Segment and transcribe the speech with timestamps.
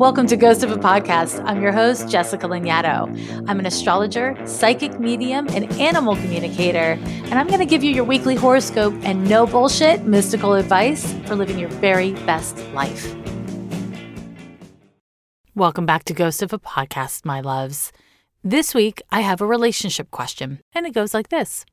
[0.00, 1.44] Welcome to Ghost of a Podcast.
[1.44, 3.44] I'm your host, Jessica Lanyadoo.
[3.46, 8.04] I'm an astrologer, psychic medium, and animal communicator, and I'm going to give you your
[8.04, 13.14] weekly horoscope and no bullshit mystical advice for living your very best life.
[15.54, 17.92] Welcome back to Ghost of a Podcast, my loves.
[18.42, 21.66] This week, I have a relationship question, and it goes like this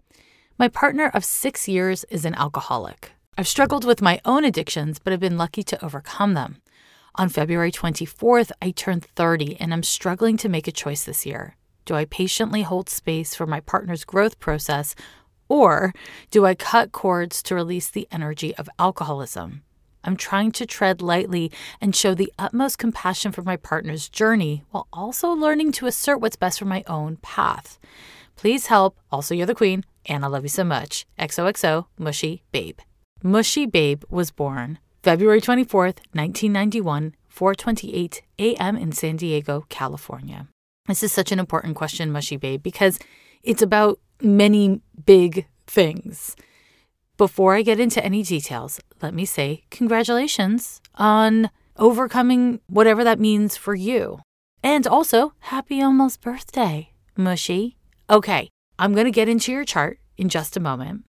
[0.59, 3.13] My partner of six years is an alcoholic.
[3.37, 6.57] I've struggled with my own addictions, but have been lucky to overcome them.
[7.19, 11.55] On February 24th, I turned 30 and I'm struggling to make a choice this year.
[11.85, 14.93] Do I patiently hold space for my partner's growth process,
[15.49, 15.95] or
[16.29, 19.63] do I cut cords to release the energy of alcoholism?
[20.03, 24.87] I'm trying to tread lightly and show the utmost compassion for my partner's journey while
[24.93, 27.79] also learning to assert what's best for my own path.
[28.35, 28.95] Please help.
[29.11, 31.07] Also, you're the queen, and I love you so much.
[31.17, 32.77] XOXO, Mushy Babe.
[33.23, 38.75] Mushy Babe was born February 24th, 1991, 4:28 a.m.
[38.75, 40.49] in San Diego, California.
[40.85, 42.99] This is such an important question, Mushy Babe, because
[43.41, 46.35] it's about many big things.
[47.15, 53.55] Before I get into any details, let me say congratulations on overcoming whatever that means
[53.55, 54.19] for you.
[54.61, 57.77] And also, happy almost birthday, Mushy.
[58.09, 61.06] Okay, I'm going to get into your chart in just a moment.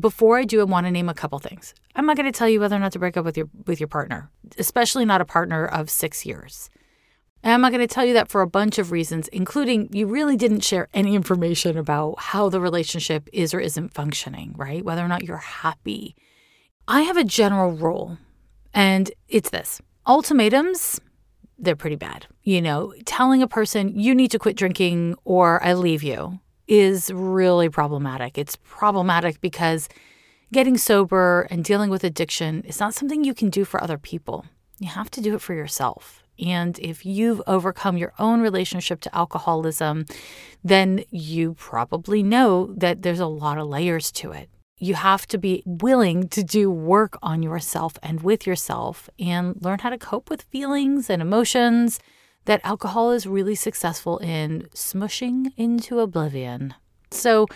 [0.00, 1.74] Before I do, I want to name a couple things.
[1.94, 3.80] I'm not going to tell you whether or not to break up with your with
[3.80, 6.70] your partner, especially not a partner of 6 years.
[7.42, 10.06] And I'm not going to tell you that for a bunch of reasons, including you
[10.06, 14.84] really didn't share any information about how the relationship is or isn't functioning, right?
[14.84, 16.16] Whether or not you're happy.
[16.86, 18.18] I have a general rule,
[18.72, 21.00] and it's this ultimatums,
[21.58, 22.26] they're pretty bad.
[22.42, 27.12] You know, telling a person you need to quit drinking or I leave you is
[27.12, 28.38] really problematic.
[28.38, 29.88] It's problematic because
[30.52, 34.46] getting sober and dealing with addiction is not something you can do for other people.
[34.78, 36.22] You have to do it for yourself.
[36.38, 40.06] And if you've overcome your own relationship to alcoholism,
[40.62, 44.48] then you probably know that there's a lot of layers to it.
[44.78, 49.80] You have to be willing to do work on yourself and with yourself and learn
[49.80, 51.98] how to cope with feelings and emotions
[52.44, 56.74] that alcohol is really successful in smushing into oblivion.
[57.10, 57.46] So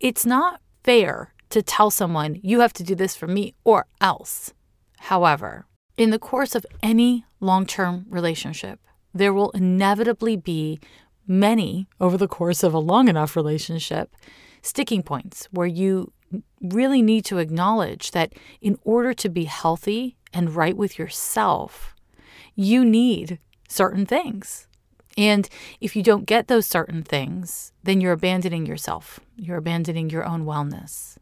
[0.00, 4.54] it's not fair to tell someone, you have to do this for me or else.
[4.98, 5.66] However,
[5.96, 8.80] in the course of any long term relationship,
[9.12, 10.80] there will inevitably be
[11.26, 14.14] many, over the course of a long enough relationship,
[14.62, 16.12] sticking points where you
[16.60, 21.94] really need to acknowledge that in order to be healthy and right with yourself,
[22.54, 23.38] you need
[23.72, 24.66] certain things.
[25.16, 25.48] And
[25.80, 29.20] if you don't get those certain things, then you're abandoning yourself.
[29.36, 31.16] You're abandoning your own wellness.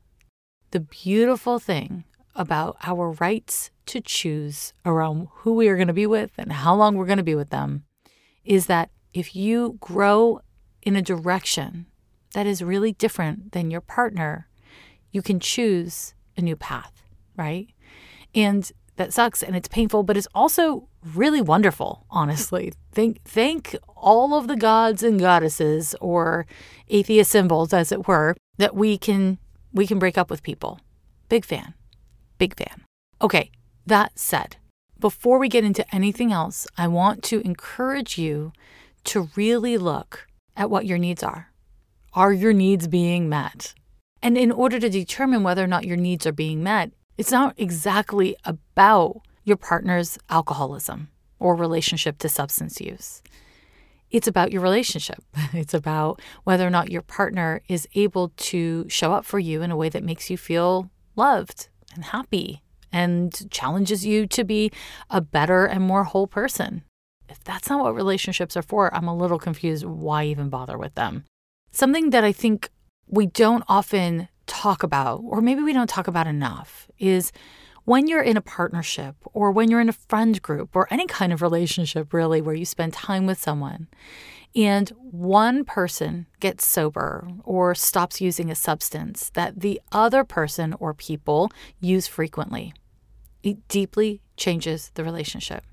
[0.71, 2.05] The beautiful thing
[2.37, 6.75] about our rights to choose around who we are going to be with and how
[6.75, 7.85] long we're going to be with them
[8.45, 10.41] is that if you grow
[10.83, 11.87] in a direction
[12.33, 14.49] that is really different than your partner,
[15.11, 17.03] you can choose a new path,
[17.37, 17.69] right?
[18.35, 22.73] And that sucks and it's painful, but it's also really wonderful, honestly.
[22.93, 26.47] Thank thank all of the gods and goddesses or
[26.89, 29.39] atheist symbols as it were that we can
[29.73, 30.81] we can break up with people.
[31.29, 31.75] Big fan.
[32.39, 32.85] Big fan.
[33.23, 33.51] Okay,
[33.87, 34.57] that said,
[34.99, 38.53] before we get into anything else, I want to encourage you
[39.05, 41.53] to really look at what your needs are.
[42.13, 43.75] Are your needs being met?
[44.23, 47.55] And in order to determine whether or not your needs are being met, it's not
[47.57, 51.09] exactly about your partner's alcoholism
[51.39, 53.23] or relationship to substance use.
[54.11, 55.23] It's about your relationship.
[55.53, 59.71] It's about whether or not your partner is able to show up for you in
[59.71, 62.63] a way that makes you feel loved and happy
[62.93, 64.71] and challenges you to be
[65.11, 66.83] a better and more whole person.
[67.29, 70.95] If that's not what relationships are for, I'm a little confused why even bother with
[70.95, 71.25] them.
[71.71, 72.69] Something that I think
[73.07, 77.31] we don't often talk about, or maybe we don't talk about enough, is
[77.91, 81.33] when you're in a partnership or when you're in a friend group or any kind
[81.33, 83.89] of relationship, really, where you spend time with someone
[84.55, 90.95] and one person gets sober or stops using a substance that the other person or
[90.95, 91.51] people
[91.81, 92.73] use frequently,
[93.43, 95.65] it deeply changes the relationship.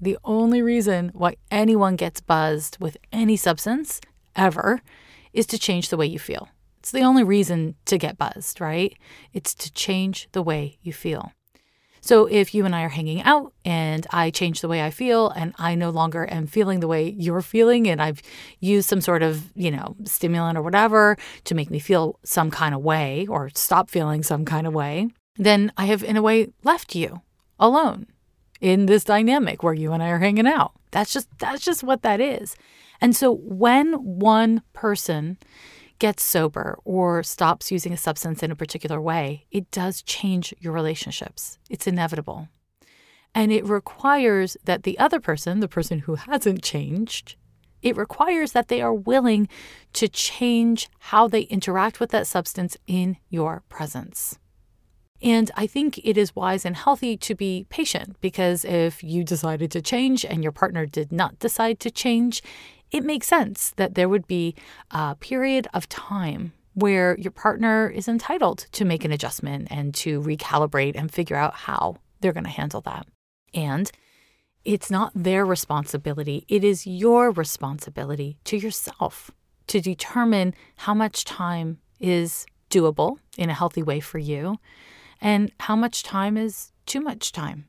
[0.00, 4.00] The only reason why anyone gets buzzed with any substance
[4.34, 4.82] ever
[5.32, 6.48] is to change the way you feel.
[6.80, 8.96] It's the only reason to get buzzed, right?
[9.32, 11.32] It's to change the way you feel.
[12.06, 15.30] So if you and I are hanging out and I change the way I feel
[15.30, 18.22] and I no longer am feeling the way you're feeling and I've
[18.60, 22.76] used some sort of, you know, stimulant or whatever to make me feel some kind
[22.76, 26.52] of way or stop feeling some kind of way, then I have in a way
[26.62, 27.22] left you
[27.58, 28.06] alone
[28.60, 30.74] in this dynamic where you and I are hanging out.
[30.92, 32.54] That's just that's just what that is.
[33.00, 35.38] And so when one person
[35.98, 40.72] gets sober or stops using a substance in a particular way, it does change your
[40.72, 41.58] relationships.
[41.70, 42.48] It's inevitable.
[43.34, 47.36] And it requires that the other person, the person who hasn't changed,
[47.82, 49.48] it requires that they are willing
[49.92, 54.38] to change how they interact with that substance in your presence.
[55.22, 59.70] And I think it is wise and healthy to be patient because if you decided
[59.70, 62.42] to change and your partner did not decide to change,
[62.90, 64.54] it makes sense that there would be
[64.90, 70.20] a period of time where your partner is entitled to make an adjustment and to
[70.20, 73.06] recalibrate and figure out how they're going to handle that.
[73.54, 73.90] And
[74.64, 79.30] it's not their responsibility, it is your responsibility to yourself
[79.68, 84.58] to determine how much time is doable in a healthy way for you
[85.20, 87.66] and how much time is too much time.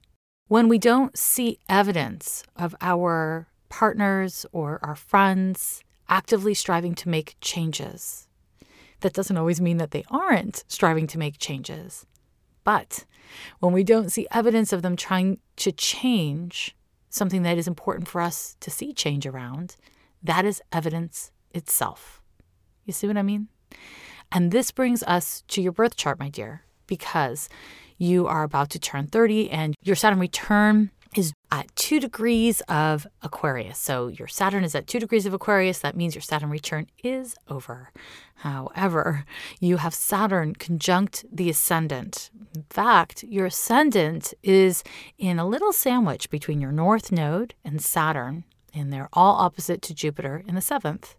[0.47, 7.35] When we don't see evidence of our partners or our friends actively striving to make
[7.41, 8.27] changes,
[9.01, 12.05] that doesn't always mean that they aren't striving to make changes.
[12.63, 13.05] But
[13.59, 16.75] when we don't see evidence of them trying to change,
[17.09, 19.75] something that is important for us to see change around,
[20.23, 22.21] that is evidence itself.
[22.85, 23.47] You see what I mean?
[24.31, 27.49] And this brings us to your birth chart, my dear, because
[27.97, 33.07] you are about to turn 30 and your Saturn return is at two degrees of
[33.21, 33.79] Aquarius.
[33.79, 35.79] So your Saturn is at two degrees of Aquarius.
[35.79, 37.91] That means your Saturn return is over.
[38.35, 39.25] However,
[39.59, 42.29] you have Saturn conjunct the ascendant.
[42.55, 44.83] In fact, your ascendant is
[45.17, 48.43] in a little sandwich between your North Node and Saturn,
[48.73, 51.15] and they're all opposite to Jupiter in the seventh.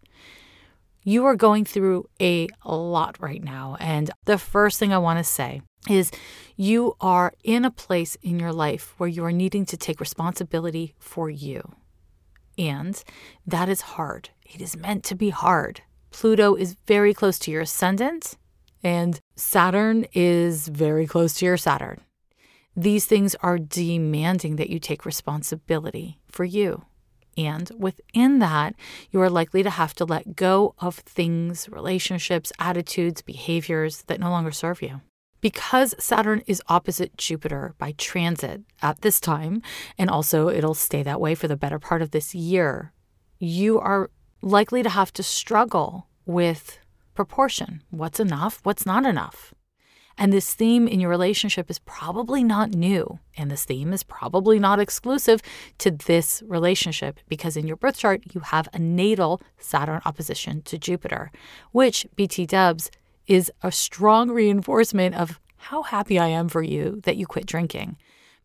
[1.03, 3.77] You are going through a lot right now.
[3.81, 6.11] And the first thing I want to say is
[6.56, 10.94] you are in a place in your life where you are needing to take responsibility
[10.99, 11.75] for you.
[12.56, 13.02] And
[13.46, 14.31] that is hard.
[14.44, 15.82] It is meant to be hard.
[16.11, 18.37] Pluto is very close to your ascendant,
[18.82, 22.00] and Saturn is very close to your Saturn.
[22.75, 26.85] These things are demanding that you take responsibility for you.
[27.37, 28.75] And within that,
[29.11, 34.31] you are likely to have to let go of things, relationships, attitudes, behaviors that no
[34.31, 35.00] longer serve you.
[35.40, 39.62] Because Saturn is opposite Jupiter by transit at this time,
[39.96, 42.93] and also it'll stay that way for the better part of this year,
[43.38, 44.11] you are
[44.43, 46.79] likely to have to struggle with
[47.14, 47.82] proportion.
[47.90, 48.61] What's enough?
[48.62, 49.55] What's not enough?
[50.20, 53.20] And this theme in your relationship is probably not new.
[53.37, 55.40] And this theme is probably not exclusive
[55.79, 60.76] to this relationship because in your birth chart, you have a natal Saturn opposition to
[60.76, 61.31] Jupiter,
[61.70, 62.90] which BT dubs
[63.29, 67.97] is a strong reinforcement of how happy I am for you that you quit drinking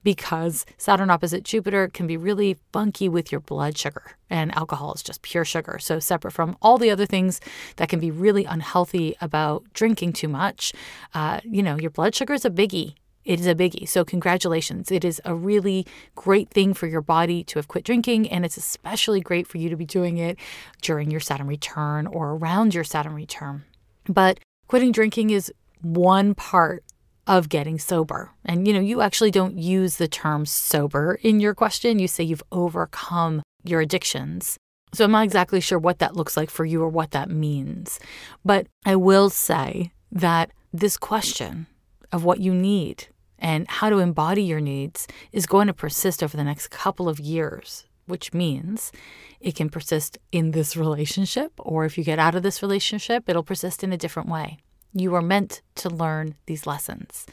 [0.03, 5.01] because Saturn opposite Jupiter can be really funky with your blood sugar, and alcohol is
[5.01, 5.79] just pure sugar.
[5.79, 7.39] So, separate from all the other things
[7.77, 10.73] that can be really unhealthy about drinking too much,
[11.13, 12.95] uh, you know, your blood sugar is a biggie.
[13.23, 13.87] It is a biggie.
[13.87, 14.91] So, congratulations.
[14.91, 18.57] It is a really great thing for your body to have quit drinking, and it's
[18.57, 20.37] especially great for you to be doing it
[20.81, 23.63] during your Saturn return or around your Saturn return.
[24.09, 25.51] But quitting drinking is
[25.81, 26.83] one part
[27.27, 28.31] of getting sober.
[28.45, 31.99] And you know, you actually don't use the term sober in your question.
[31.99, 34.57] You say you've overcome your addictions.
[34.93, 37.99] So I'm not exactly sure what that looks like for you or what that means.
[38.45, 41.67] But I will say that this question
[42.11, 43.07] of what you need
[43.39, 47.19] and how to embody your needs is going to persist over the next couple of
[47.19, 48.91] years, which means
[49.39, 53.43] it can persist in this relationship, or if you get out of this relationship, it'll
[53.43, 54.57] persist in a different way.
[54.93, 57.25] You are meant to learn these lessons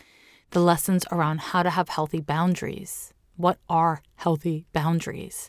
[0.50, 3.12] the lessons around how to have healthy boundaries.
[3.36, 5.48] What are healthy boundaries?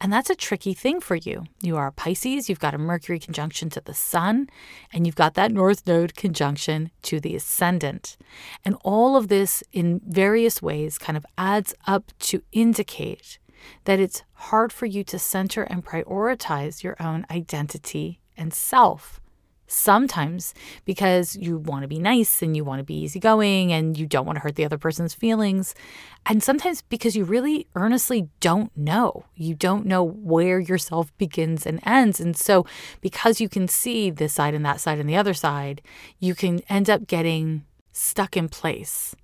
[0.00, 1.44] And that's a tricky thing for you.
[1.60, 4.48] You are a Pisces, you've got a Mercury conjunction to the Sun,
[4.92, 8.16] and you've got that North Node conjunction to the Ascendant.
[8.64, 13.38] And all of this, in various ways, kind of adds up to indicate
[13.84, 19.20] that it's hard for you to center and prioritize your own identity and self.
[19.66, 20.52] Sometimes
[20.84, 24.26] because you want to be nice and you want to be easygoing and you don't
[24.26, 25.74] want to hurt the other person's feelings.
[26.26, 29.24] And sometimes because you really earnestly don't know.
[29.34, 32.20] You don't know where yourself begins and ends.
[32.20, 32.66] And so,
[33.00, 35.80] because you can see this side and that side and the other side,
[36.18, 39.14] you can end up getting stuck in place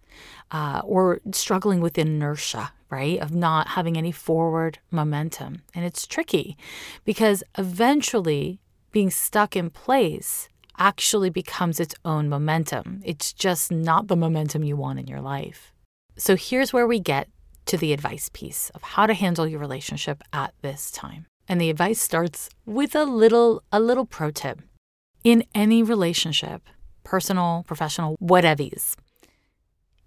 [0.50, 3.18] uh, or struggling with inertia, right?
[3.20, 5.62] Of not having any forward momentum.
[5.74, 6.56] And it's tricky
[7.04, 8.60] because eventually
[8.92, 13.02] being stuck in place actually becomes its own momentum.
[13.04, 15.72] It's just not the momentum you want in your life.
[16.16, 17.28] So here's where we get
[17.66, 21.26] to the advice piece of how to handle your relationship at this time.
[21.48, 24.60] And the advice starts with a little a little pro tip.
[25.24, 26.62] In any relationship,
[27.04, 28.96] personal, professional, whatever's,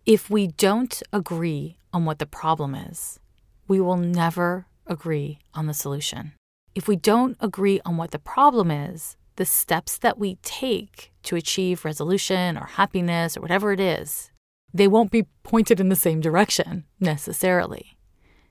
[0.06, 3.20] if we don't agree on what the problem is,
[3.68, 6.34] we will never agree on the solution.
[6.74, 11.36] If we don't agree on what the problem is, the steps that we take to
[11.36, 14.32] achieve resolution or happiness or whatever it is,
[14.74, 17.98] they won't be pointed in the same direction necessarily.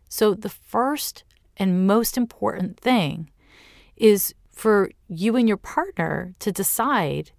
[0.09, 1.25] So, the first
[1.57, 3.31] and most important thing
[3.97, 7.31] is for you and your partner to decide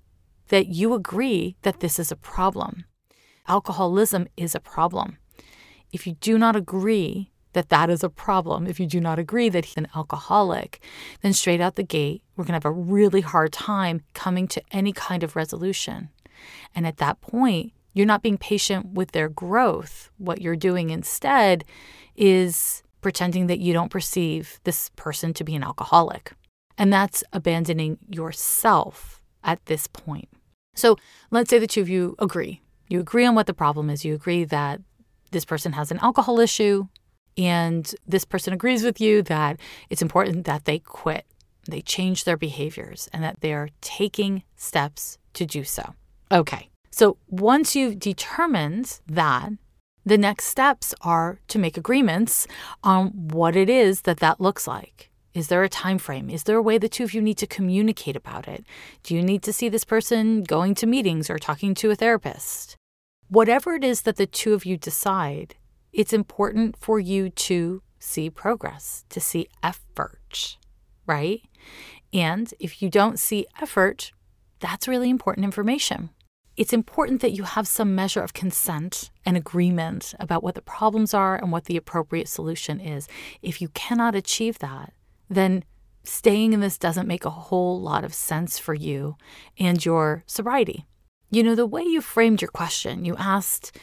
[0.48, 2.86] that you agree that this is a problem.
[3.48, 5.18] Alcoholism is a problem.
[5.92, 9.50] If you do not agree that that is a problem, if you do not agree
[9.50, 10.82] that he's an alcoholic,
[11.22, 14.62] then straight out the gate, we're going to have a really hard time coming to
[14.72, 16.10] any kind of resolution.
[16.74, 20.10] And at that point, you're not being patient with their growth.
[20.18, 21.66] What you're doing instead
[22.16, 26.32] is pretending that you don't perceive this person to be an alcoholic.
[26.78, 30.30] And that's abandoning yourself at this point.
[30.74, 30.96] So
[31.32, 32.62] let's say the two of you agree.
[32.88, 34.06] You agree on what the problem is.
[34.06, 34.82] You agree that
[35.32, 36.88] this person has an alcohol issue,
[37.38, 39.60] and this person agrees with you that
[39.90, 41.26] it's important that they quit,
[41.68, 45.96] they change their behaviors, and that they're taking steps to do so.
[46.32, 46.70] Okay.
[46.92, 49.52] So once you've determined that,
[50.06, 52.48] the next steps are to make agreements
[52.84, 55.10] on what it is that that looks like.
[55.34, 56.30] Is there a time frame?
[56.30, 58.66] Is there a way the two of you need to communicate about it?
[59.04, 62.76] Do you need to see this person going to meetings or talking to a therapist?
[63.32, 65.56] Whatever it is that the two of you decide,
[65.92, 70.58] it's important for you to see progress, to see effort,
[71.06, 71.42] right?
[72.14, 74.12] And if you don't see effort,
[74.60, 76.10] that's really important information
[76.58, 81.14] it's important that you have some measure of consent and agreement about what the problems
[81.14, 83.08] are and what the appropriate solution is.
[83.42, 84.94] If you cannot achieve that,
[85.30, 85.64] then
[86.04, 89.16] staying in this doesn't make a whole lot of sense for you
[89.58, 90.86] and your sobriety.
[91.34, 93.78] You know, the way you framed your question, you asked,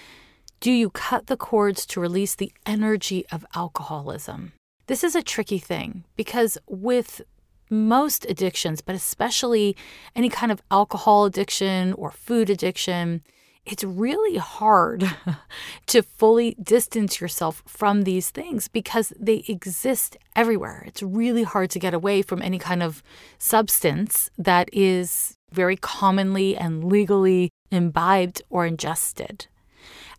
[0.61, 4.53] Do you cut the cords to release the energy of alcoholism?
[4.87, 7.23] This is a tricky thing because with
[7.71, 9.77] most addictions, but especially
[10.15, 13.23] any kind of alcohol addiction or food addiction,
[13.65, 15.11] it's really hard
[15.87, 20.85] to fully distance yourself from these things because they exist everywhere.
[20.87, 23.03] It's really hard to get away from any kind of
[23.39, 29.47] substance that is very commonly and legally imbibed or ingested.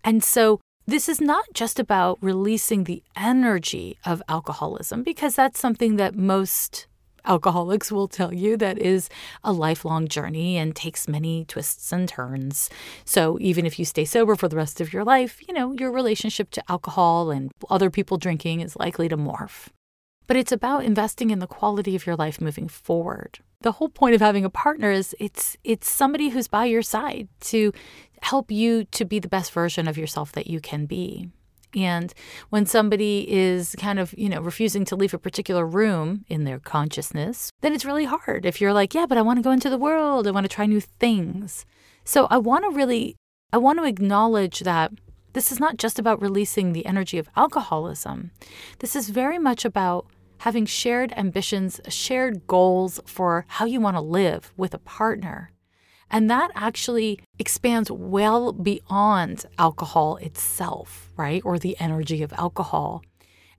[0.04, 5.98] And so this is not just about releasing the energy of alcoholism, because that's something
[5.98, 6.88] that most
[7.26, 9.10] alcoholics will tell you that is
[9.44, 12.70] a lifelong journey and takes many twists and turns.
[13.06, 15.92] So even if you stay sober for the rest of your life, you know, your
[15.92, 19.68] relationship to alcohol and other people drinking is likely to morph.
[20.26, 23.40] But it's about investing in the quality of your life moving forward.
[23.62, 27.28] The whole point of having a partner is it's it's somebody who's by your side
[27.42, 27.74] to
[28.22, 31.30] help you to be the best version of yourself that you can be.
[31.76, 32.14] And
[32.50, 36.60] when somebody is kind of, you know, refusing to leave a particular room in their
[36.60, 38.46] consciousness, then it's really hard.
[38.46, 40.56] If you're like, yeah, but I want to go into the world, I want to
[40.56, 41.66] try new things.
[42.06, 43.18] So I want to really,
[43.54, 44.94] I want to acknowledge that
[45.34, 48.32] this is not just about releasing the energy of alcoholism.
[48.80, 50.08] This is very much about
[50.40, 55.52] having shared ambitions, shared goals for how you want to live with a partner.
[56.10, 61.42] And that actually expands well beyond alcohol itself, right?
[61.46, 63.04] Or the energy of alcohol.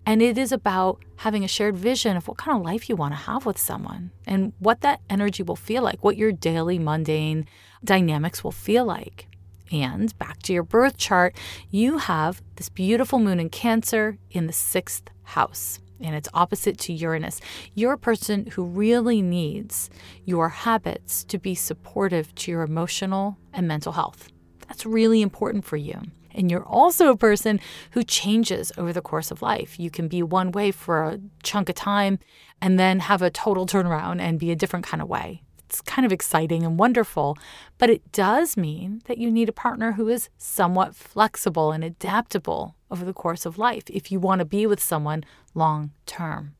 [0.06, 3.12] And it is about having a shared vision of what kind of life you want
[3.12, 7.46] to have with someone and what that energy will feel like, what your daily mundane
[7.84, 9.26] dynamics will feel like.
[9.70, 11.36] And back to your birth chart,
[11.70, 16.92] you have this beautiful moon in Cancer in the sixth house and it's opposite to
[16.92, 17.40] Uranus.
[17.74, 19.90] You're a person who really needs
[20.24, 24.28] your habits to be supportive to your emotional and mental health.
[24.68, 26.00] That's really important for you.
[26.32, 29.80] And you're also a person who changes over the course of life.
[29.80, 32.18] You can be one way for a chunk of time
[32.62, 35.42] and then have a total turnaround and be a different kind of way.
[35.64, 37.38] It's kind of exciting and wonderful,
[37.78, 42.74] but it does mean that you need a partner who is somewhat flexible and adaptable
[42.90, 46.54] over the course of life if you want to be with someone long term.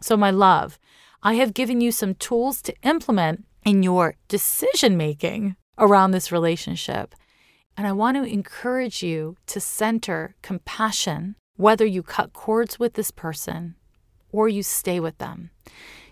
[0.00, 0.78] So, my love,
[1.22, 7.14] I have given you some tools to implement in your decision making around this relationship.
[7.76, 13.10] And I want to encourage you to center compassion, whether you cut cords with this
[13.10, 13.74] person
[14.30, 15.50] or you stay with them.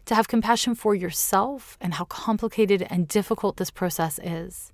[0.07, 4.73] To have compassion for yourself and how complicated and difficult this process is.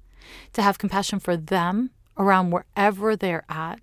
[0.53, 3.81] To have compassion for them around wherever they're at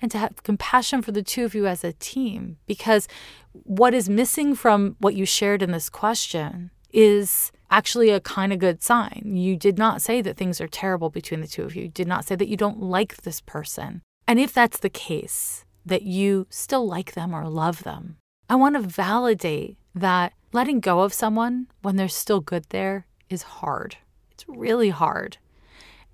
[0.00, 2.56] and to have compassion for the two of you as a team.
[2.66, 3.08] Because
[3.52, 8.58] what is missing from what you shared in this question is actually a kind of
[8.58, 9.34] good sign.
[9.36, 12.08] You did not say that things are terrible between the two of you, you did
[12.08, 14.02] not say that you don't like this person.
[14.26, 18.16] And if that's the case, that you still like them or love them,
[18.48, 23.42] I want to validate that letting go of someone when there's still good there is
[23.42, 23.96] hard.
[24.32, 25.38] It's really hard.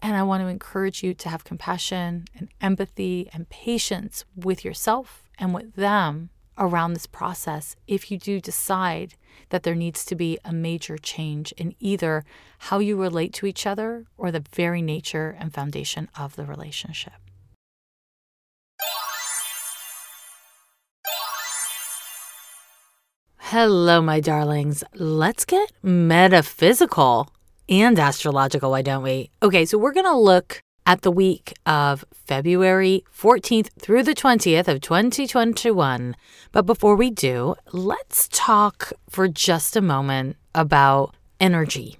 [0.02, 5.28] And I want to encourage you to have compassion and empathy and patience with yourself
[5.38, 9.14] and with them around this process if you do decide
[9.50, 12.24] that there needs to be a major change in either
[12.58, 17.12] how you relate to each other or the very nature and foundation of the relationship.
[23.50, 24.82] Hello, my darlings.
[24.94, 27.28] Let's get metaphysical
[27.68, 29.30] and astrological, why don't we?
[29.42, 34.68] Okay, so we're going to look at the week of February 14th through the 20th
[34.68, 36.16] of 2021.
[36.52, 41.98] But before we do, let's talk for just a moment about energy.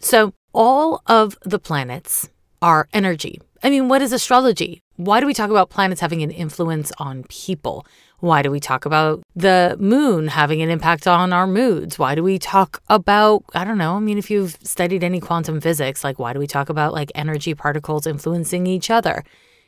[0.00, 2.28] So, all of the planets
[2.62, 3.40] are energy.
[3.62, 4.80] I mean, what is astrology?
[4.96, 7.86] Why do we talk about planets having an influence on people?
[8.20, 11.98] Why do we talk about the moon having an impact on our moods?
[11.98, 15.60] Why do we talk about, I don't know, I mean, if you've studied any quantum
[15.60, 19.22] physics, like why do we talk about like energy particles influencing each other?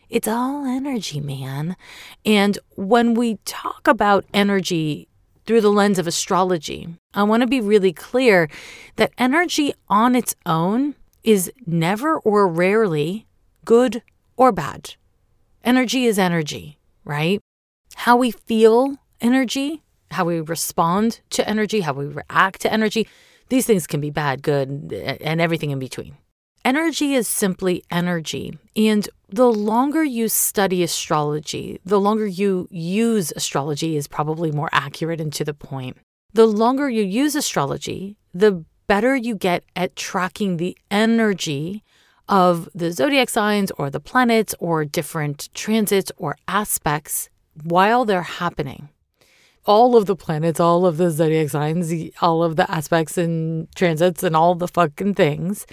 [0.09, 1.77] It's all energy, man.
[2.25, 5.09] And when we talk about energy
[5.45, 8.49] through the lens of astrology, I want to be really clear
[8.97, 13.27] that energy on its own is never or rarely
[13.67, 14.03] good
[14.37, 14.95] or bad.
[15.63, 17.41] Energy is energy, right?
[17.99, 23.09] How we feel energy, how we respond to energy, how we react to energy,
[23.49, 26.17] these things can be bad, good, and everything in between.
[26.65, 28.57] Energy is simply energy.
[28.77, 35.21] And the longer you study astrology, the longer you use astrology is probably more accurate
[35.21, 35.97] and to the point.
[36.35, 41.83] The longer you use astrology, the better you get at tracking the energy
[42.29, 47.29] of the zodiac signs or the planets or different transits or aspects
[47.63, 48.89] while they're happening,
[49.65, 51.93] all of the planets, all of the zodiac signs,
[52.23, 55.67] all of the aspects and transits and all the fucking things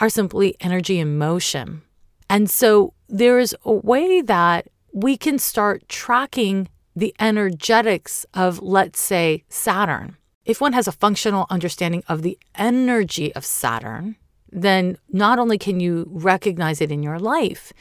[0.00, 1.82] are simply energy in motion.
[2.30, 9.00] And so there is a way that we can start tracking the energetics of, let's
[9.00, 10.16] say, Saturn.
[10.44, 14.16] If one has a functional understanding of the energy of Saturn,
[14.50, 17.72] then not only can you recognize it in your life,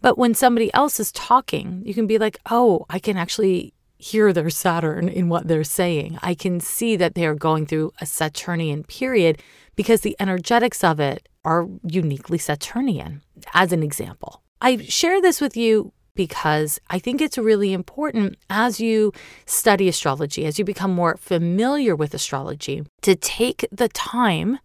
[0.00, 4.32] but when somebody else is talking, you can be like, oh, I can actually hear
[4.32, 6.18] their Saturn in what they're saying.
[6.22, 9.42] I can see that they are going through a Saturnian period
[9.74, 13.22] because the energetics of it are uniquely Saturnian,
[13.54, 14.42] as an example.
[14.60, 19.12] I share this with you because I think it's really important as you
[19.46, 24.58] study astrology, as you become more familiar with astrology, to take the time,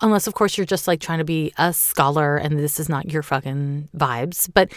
[0.00, 3.10] unless, of course, you're just like trying to be a scholar and this is not
[3.10, 4.48] your fucking vibes.
[4.54, 4.70] But,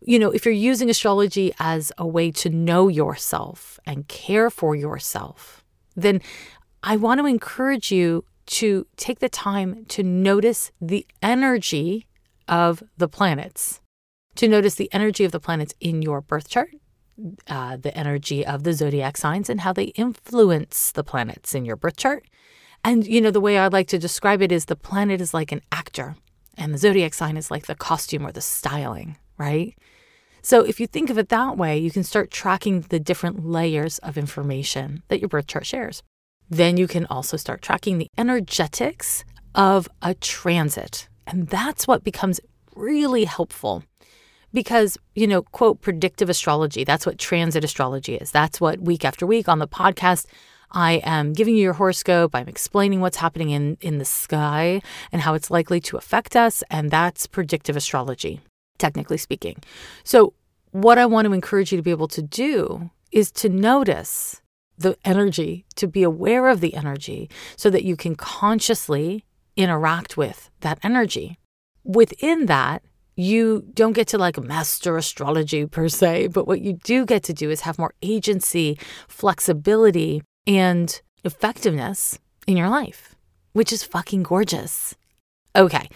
[0.00, 4.76] you know, if you're using astrology as a way to know yourself and care for
[4.76, 5.64] yourself,
[5.96, 6.22] then
[6.84, 8.24] I want to encourage you
[8.60, 12.06] to take the time to notice the energy
[12.46, 13.80] of the planets
[14.40, 16.70] to notice the energy of the planets in your birth chart,
[17.46, 21.76] uh, the energy of the zodiac signs, and how they influence the planets in your
[21.76, 22.24] birth chart.
[22.82, 25.52] And, you know, the way I like to describe it is the planet is like
[25.52, 26.16] an actor,
[26.56, 29.76] and the zodiac sign is like the costume or the styling, right?
[30.40, 33.98] So if you think of it that way, you can start tracking the different layers
[33.98, 36.02] of information that your birth chart shares.
[36.48, 39.22] Then you can also start tracking the energetics
[39.54, 41.10] of a transit.
[41.26, 42.40] And that's what becomes
[42.74, 43.84] really helpful
[44.52, 48.30] because, you know, quote, predictive astrology, that's what transit astrology is.
[48.30, 50.26] That's what week after week on the podcast,
[50.72, 52.34] I am giving you your horoscope.
[52.34, 56.62] I'm explaining what's happening in, in the sky and how it's likely to affect us.
[56.70, 58.40] And that's predictive astrology,
[58.78, 59.62] technically speaking.
[60.04, 60.34] So,
[60.72, 64.40] what I want to encourage you to be able to do is to notice
[64.78, 69.24] the energy, to be aware of the energy so that you can consciously
[69.56, 71.38] interact with that energy.
[71.82, 72.82] Within that,
[73.20, 77.32] you don't get to like master astrology per se, but what you do get to
[77.32, 78.78] do is have more agency,
[79.08, 83.14] flexibility, and effectiveness in your life,
[83.52, 84.94] which is fucking gorgeous.
[85.54, 85.88] Okay,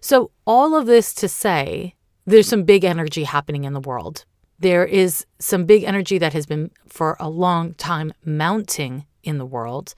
[0.00, 4.24] so all of this to say, there's some big energy happening in the world.
[4.60, 9.46] There is some big energy that has been for a long time mounting in the
[9.46, 9.94] world.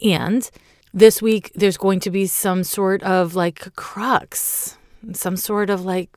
[0.00, 0.48] And
[0.94, 4.78] this week, there's going to be some sort of like crux
[5.12, 6.10] some sort of like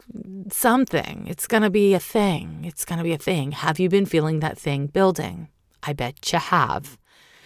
[0.52, 1.25] something.
[1.28, 2.63] It's going to be a thing.
[2.63, 3.52] It's going to be a thing.
[3.52, 5.49] Have you been feeling that thing building?
[5.84, 6.97] I bet you have.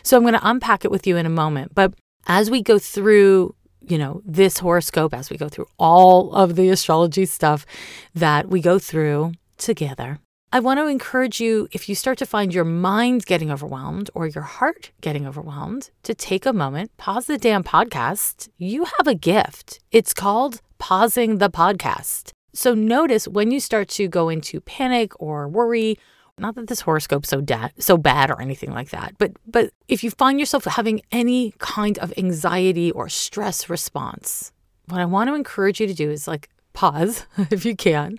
[0.03, 1.73] So I'm going to unpack it with you in a moment.
[1.73, 1.93] But
[2.27, 6.69] as we go through, you know, this horoscope, as we go through all of the
[6.69, 7.65] astrology stuff
[8.13, 10.19] that we go through together,
[10.51, 14.27] I want to encourage you if you start to find your mind getting overwhelmed or
[14.27, 18.49] your heart getting overwhelmed to take a moment, pause the damn podcast.
[18.60, 19.79] You have a gift.
[19.91, 22.34] It's called pausing the podcast.
[22.54, 25.98] So notice when you start to go into panic or worry
[26.38, 30.04] not that this horoscope's so da- so bad or anything like that, but but if
[30.04, 34.52] you find yourself having any kind of anxiety or stress response,
[34.89, 38.17] what I want to encourage you to do is like pause if you can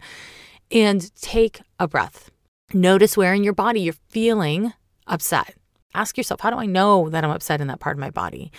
[0.71, 2.31] and take a breath.
[2.73, 4.73] Notice where in your body you're feeling
[5.07, 5.55] upset.
[5.93, 8.51] Ask yourself, how do I know that I'm upset in that part of my body?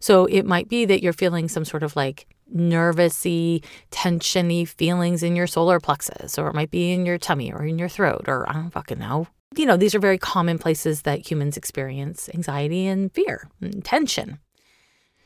[0.00, 5.36] So it might be that you're feeling some sort of like nervousy, tensiony feelings in
[5.36, 8.48] your solar plexus, or it might be in your tummy or in your throat, or
[8.48, 9.26] I don't fucking know.
[9.56, 14.38] You know, these are very common places that humans experience anxiety and fear and tension.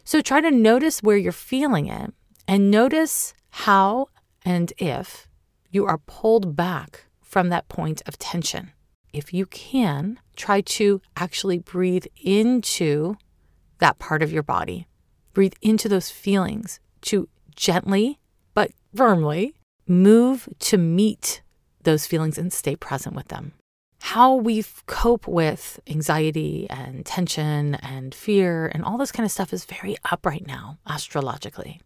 [0.05, 2.13] So try to notice where you're feeling it
[2.47, 4.09] and notice how
[4.45, 5.29] and if
[5.71, 8.73] you are pulled back from that point of tension.
[9.13, 13.17] If you can, try to actually breathe into
[13.79, 14.87] that part of your body.
[15.33, 18.19] Breathe into those feelings to gently
[18.55, 19.55] but firmly
[19.87, 21.43] move to meet
[21.83, 23.53] those feelings and stay present with them.
[24.01, 29.53] How we cope with anxiety and tension and fear and all this kind of stuff
[29.53, 31.81] is very up right now, astrologically.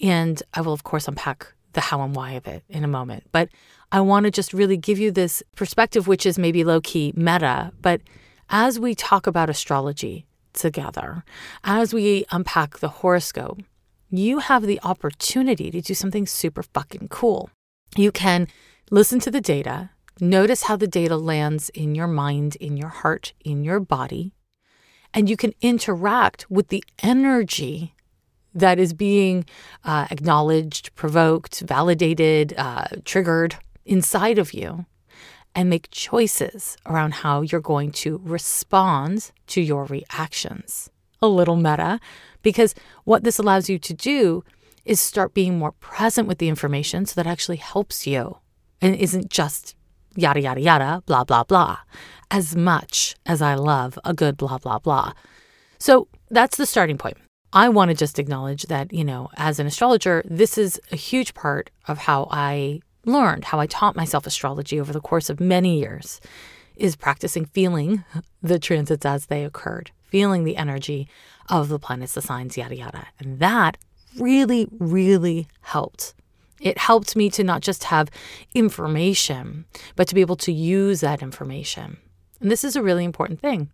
[0.00, 3.24] And I will, of course, unpack the how and why of it in a moment.
[3.32, 3.48] But
[3.90, 7.72] I want to just really give you this perspective, which is maybe low key meta.
[7.80, 8.02] But
[8.50, 11.24] as we talk about astrology together,
[11.64, 13.62] as we unpack the horoscope,
[14.18, 17.50] you have the opportunity to do something super fucking cool.
[17.96, 18.46] You can
[18.90, 23.32] listen to the data, notice how the data lands in your mind, in your heart,
[23.44, 24.32] in your body,
[25.14, 27.94] and you can interact with the energy
[28.54, 29.46] that is being
[29.84, 34.84] uh, acknowledged, provoked, validated, uh, triggered inside of you,
[35.54, 40.90] and make choices around how you're going to respond to your reactions.
[41.22, 42.00] A little meta,
[42.42, 44.44] because what this allows you to do
[44.84, 48.38] is start being more present with the information so that actually helps you
[48.80, 49.76] and isn't just
[50.16, 51.78] yada, yada, yada, blah, blah, blah,
[52.30, 55.12] as much as I love a good blah, blah, blah.
[55.78, 57.16] So that's the starting point.
[57.52, 61.34] I want to just acknowledge that, you know, as an astrologer, this is a huge
[61.34, 65.78] part of how I learned, how I taught myself astrology over the course of many
[65.78, 66.20] years,
[66.76, 68.04] is practicing feeling
[68.42, 71.08] the transits as they occurred, feeling the energy
[71.48, 73.06] of the planets, the signs, yada, yada.
[73.18, 73.78] And that
[74.20, 76.12] really, really helped.
[76.60, 78.10] It helped me to not just have
[78.54, 79.64] information,
[79.96, 81.96] but to be able to use that information.
[82.40, 83.70] And this is a really important thing.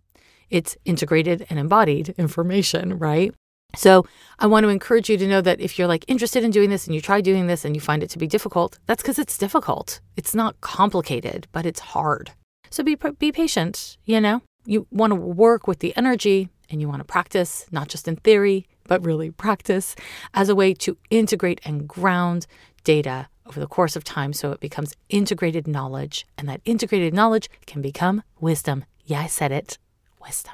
[0.49, 3.33] It's integrated and embodied information, right?
[3.75, 4.05] So
[4.39, 6.87] I want to encourage you to know that if you're like interested in doing this
[6.87, 9.37] and you try doing this and you find it to be difficult, that's because it's
[9.37, 9.99] difficult.
[10.15, 12.31] It's not complicated, but it's hard.
[12.71, 14.41] So be be patient, you know?
[14.65, 18.17] You want to work with the energy and you want to practice, not just in
[18.17, 19.95] theory, but really practice
[20.33, 22.45] as a way to integrate and ground
[22.83, 27.49] data over the course of time so it becomes integrated knowledge and that integrated knowledge
[27.65, 28.85] can become wisdom.
[29.05, 29.77] Yeah, I said it.
[30.21, 30.53] Wisdom.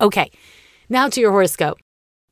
[0.00, 0.30] Okay.
[0.88, 1.78] Now to your horoscope.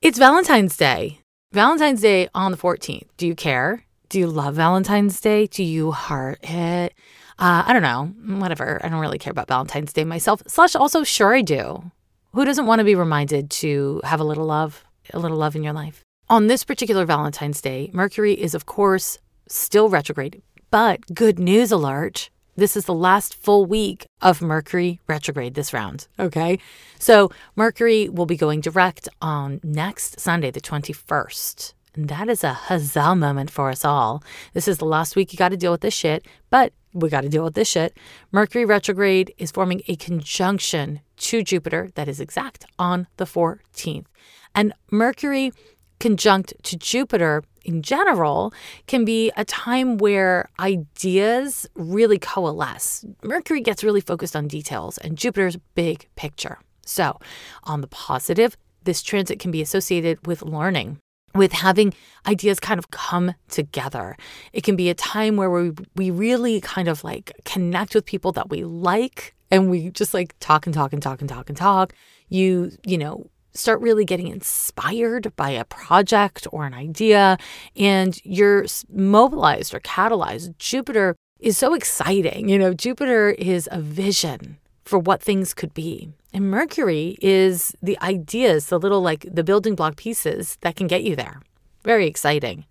[0.00, 1.20] It's Valentine's Day.
[1.52, 3.06] Valentine's Day on the 14th.
[3.16, 3.84] Do you care?
[4.08, 5.46] Do you love Valentine's Day?
[5.46, 6.94] Do you heart it?
[7.38, 8.38] Uh, I don't know.
[8.38, 8.80] Whatever.
[8.84, 10.42] I don't really care about Valentine's Day myself.
[10.46, 11.90] Slash, also, sure, I do.
[12.32, 15.62] Who doesn't want to be reminded to have a little love, a little love in
[15.62, 16.02] your life?
[16.28, 19.18] On this particular Valentine's Day, Mercury is, of course,
[19.48, 20.42] still retrograde.
[20.70, 26.06] But good news alert this is the last full week of Mercury retrograde this round.
[26.20, 26.58] Okay.
[26.98, 31.74] So Mercury will be going direct on next Sunday, the 21st.
[31.96, 34.22] And that is a huzzah moment for us all.
[34.52, 37.22] This is the last week you got to deal with this shit, but we got
[37.22, 37.96] to deal with this shit.
[38.32, 44.06] Mercury retrograde is forming a conjunction to Jupiter that is exact on the 14th.
[44.54, 45.52] And Mercury
[46.00, 48.52] conjunct to Jupiter in general
[48.86, 53.04] can be a time where ideas really coalesce.
[53.22, 56.58] Mercury gets really focused on details and Jupiter's big picture.
[56.86, 57.18] So,
[57.64, 60.98] on the positive, this transit can be associated with learning,
[61.34, 61.92] with having
[62.26, 64.16] ideas kind of come together.
[64.52, 68.32] It can be a time where we, we really kind of like connect with people
[68.32, 71.56] that we like and we just like talk and talk and talk and talk and
[71.56, 71.92] talk.
[72.28, 77.38] You, you know, start really getting inspired by a project or an idea
[77.76, 80.56] and you're mobilized or catalyzed.
[80.58, 82.48] Jupiter is so exciting.
[82.48, 86.08] You know, Jupiter is a vision for what things could be.
[86.32, 91.04] And Mercury is the ideas, the little like the building block pieces that can get
[91.04, 91.40] you there.
[91.84, 92.64] Very exciting.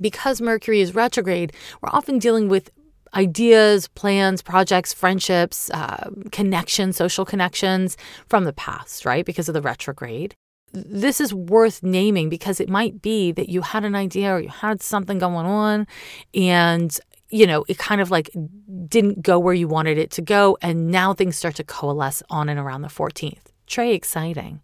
[0.00, 2.70] Because Mercury is retrograde, we're often dealing with
[3.14, 7.96] ideas, plans, projects, friendships, uh, connections, social connections
[8.28, 9.24] from the past, right?
[9.24, 10.34] Because of the retrograde.
[10.72, 14.48] This is worth naming because it might be that you had an idea or you
[14.48, 15.86] had something going on
[16.34, 16.98] and
[17.30, 18.30] you know, it kind of like
[18.88, 20.56] didn't go where you wanted it to go.
[20.62, 23.52] And now things start to coalesce on and around the 14th.
[23.68, 24.60] Very exciting.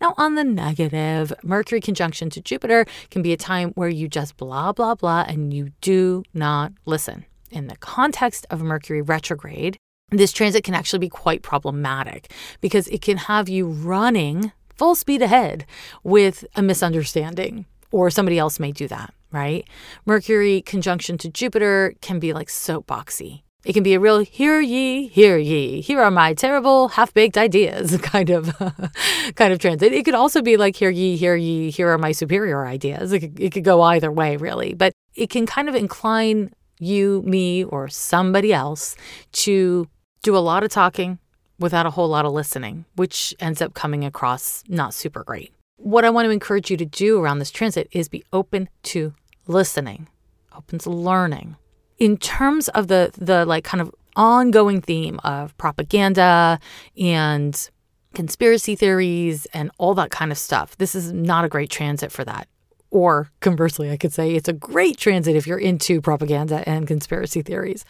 [0.00, 4.36] Now, on the negative, Mercury conjunction to Jupiter can be a time where you just
[4.36, 7.24] blah, blah, blah, and you do not listen.
[7.50, 9.78] In the context of Mercury retrograde,
[10.10, 15.22] this transit can actually be quite problematic because it can have you running full speed
[15.22, 15.64] ahead
[16.04, 19.68] with a misunderstanding, or somebody else may do that right?
[20.06, 23.42] Mercury conjunction to Jupiter can be like soapboxy.
[23.66, 25.80] It can be a real hear ye, hear ye.
[25.80, 28.56] Here are my terrible half-baked ideas kind of
[29.34, 29.92] kind of transit.
[29.92, 33.12] It could also be like hear ye, hear ye, here are my superior ideas.
[33.12, 37.22] It could, it could go either way really, but it can kind of incline you,
[37.26, 38.96] me, or somebody else
[39.32, 39.88] to
[40.22, 41.18] do a lot of talking
[41.58, 45.52] without a whole lot of listening, which ends up coming across not super great.
[45.78, 49.14] What I want to encourage you to do around this transit is be open to
[49.46, 50.08] listening,
[50.56, 51.56] opens learning.
[51.98, 56.58] In terms of the the like kind of ongoing theme of propaganda
[56.98, 57.70] and
[58.14, 62.24] conspiracy theories and all that kind of stuff, this is not a great transit for
[62.24, 62.48] that.
[62.90, 67.42] Or conversely, I could say it's a great transit if you're into propaganda and conspiracy
[67.42, 67.84] theories.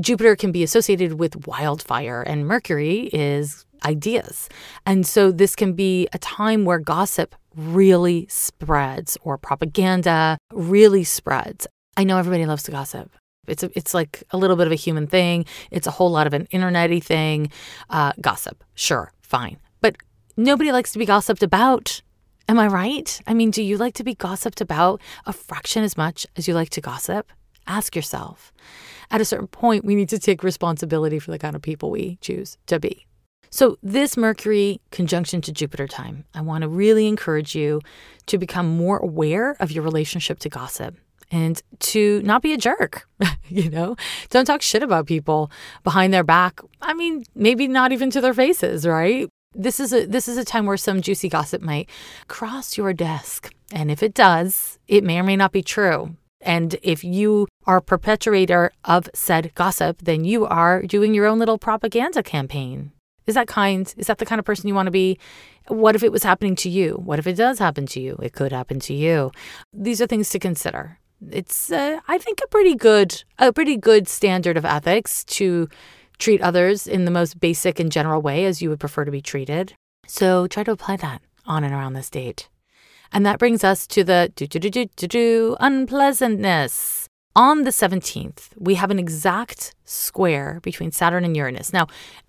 [0.00, 4.48] Jupiter can be associated with wildfire, and Mercury is ideas.
[4.86, 11.66] And so this can be a time where gossip really spreads or propaganda really spreads.
[11.96, 13.10] I know everybody loves to gossip.
[13.48, 15.44] It's a, it's like a little bit of a human thing.
[15.70, 17.50] It's a whole lot of an internety thing.
[17.90, 19.96] Uh, gossip, sure, fine, but
[20.36, 22.02] nobody likes to be gossiped about.
[22.48, 23.20] Am I right?
[23.26, 26.54] I mean, do you like to be gossiped about a fraction as much as you
[26.54, 27.30] like to gossip?
[27.66, 28.52] Ask yourself.
[29.10, 32.16] At a certain point, we need to take responsibility for the kind of people we
[32.22, 33.07] choose to be.
[33.50, 37.80] So, this Mercury conjunction to Jupiter time, I want to really encourage you
[38.26, 40.96] to become more aware of your relationship to gossip
[41.30, 43.08] and to not be a jerk.
[43.48, 43.96] you know,
[44.30, 45.50] don't talk shit about people
[45.84, 46.60] behind their back.
[46.80, 49.28] I mean, maybe not even to their faces, right?
[49.54, 51.88] This is a this is a time where some juicy gossip might
[52.28, 53.52] cross your desk.
[53.72, 56.16] And if it does, it may or may not be true.
[56.40, 61.58] And if you are a of said gossip, then you are doing your own little
[61.58, 62.92] propaganda campaign.
[63.28, 63.92] Is that kind?
[63.96, 65.18] Is that the kind of person you want to be?
[65.68, 66.94] What if it was happening to you?
[66.94, 68.18] What if it does happen to you?
[68.22, 69.30] It could happen to you.
[69.72, 70.98] These are things to consider.
[71.30, 75.68] It's, uh, I think, a pretty good, a pretty good standard of ethics to
[76.18, 79.20] treat others in the most basic and general way as you would prefer to be
[79.20, 79.74] treated.
[80.06, 82.48] So try to apply that on and around this date.
[83.12, 87.08] And that brings us to the do do do do do do unpleasantness.
[87.36, 91.72] On the 17th, we have an exact square between Saturn and Uranus.
[91.72, 91.86] Now,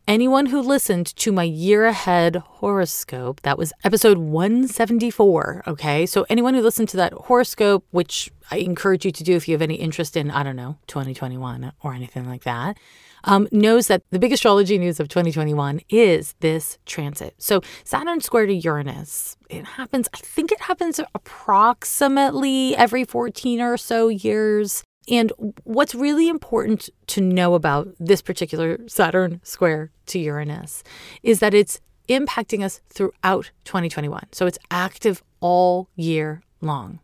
[0.07, 6.05] anyone who listened to my year ahead horoscope, that was episode 174, okay?
[6.05, 9.53] So, anyone who listened to that horoscope, which I encourage you to do if you
[9.53, 12.77] have any interest in, I don't know, 2021 or anything like that,
[13.23, 17.35] um, knows that the big astrology news of 2021 is this transit.
[17.37, 23.77] So, Saturn square to Uranus, it happens, I think it happens approximately every 14 or
[23.77, 24.83] so years.
[25.09, 25.31] And
[25.63, 30.83] what's really important to know about this particular Saturn square to Uranus
[31.23, 34.27] is that it's impacting us throughout 2021.
[34.31, 36.99] So it's active all year long.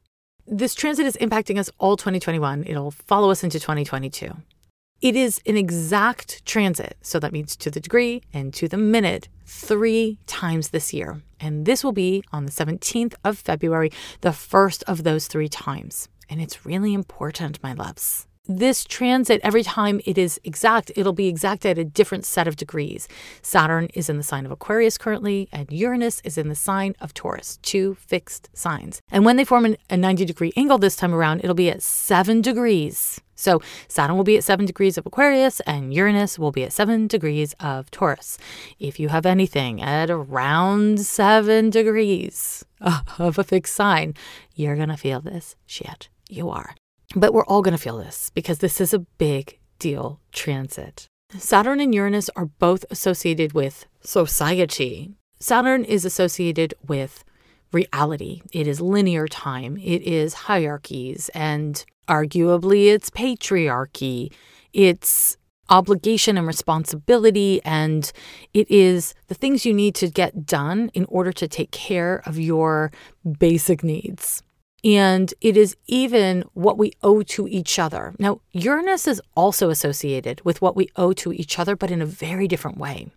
[0.48, 2.65] This transit is impacting us all 2021.
[2.68, 4.32] It'll follow us into 2022.
[5.02, 9.28] It is an exact transit, so that means to the degree and to the minute,
[9.46, 11.22] three times this year.
[11.39, 13.91] And this will be on the 17th of February,
[14.22, 16.08] the first of those three times.
[16.29, 18.27] And it's really important, my loves.
[18.47, 22.55] This transit, every time it is exact, it'll be exact at a different set of
[22.55, 23.07] degrees.
[23.41, 27.11] Saturn is in the sign of Aquarius currently, and Uranus is in the sign of
[27.15, 29.01] Taurus, two fixed signs.
[29.09, 31.81] And when they form an, a 90 degree angle this time around, it'll be at
[31.81, 33.19] seven degrees.
[33.33, 37.07] So Saturn will be at seven degrees of Aquarius, and Uranus will be at seven
[37.07, 38.38] degrees of Taurus.
[38.77, 42.63] If you have anything at around seven degrees
[43.17, 44.13] of a fixed sign,
[44.53, 46.75] you're going to feel this shit you are.
[47.15, 51.07] But we're all going to feel this because this is a big deal transit.
[51.38, 55.11] Saturn and Uranus are both associated with society.
[55.39, 57.23] Saturn is associated with
[57.71, 58.41] reality.
[58.53, 64.31] It is linear time, it is hierarchies, and arguably it's patriarchy.
[64.71, 65.38] It's
[65.69, 68.11] obligation and responsibility, and
[68.53, 72.39] it is the things you need to get done in order to take care of
[72.39, 72.91] your
[73.39, 74.43] basic needs.
[74.86, 78.13] And it is even what we owe to each other.
[78.19, 82.06] Now, Uranus is also associated with what we owe to each other, but in a
[82.06, 83.08] very different way.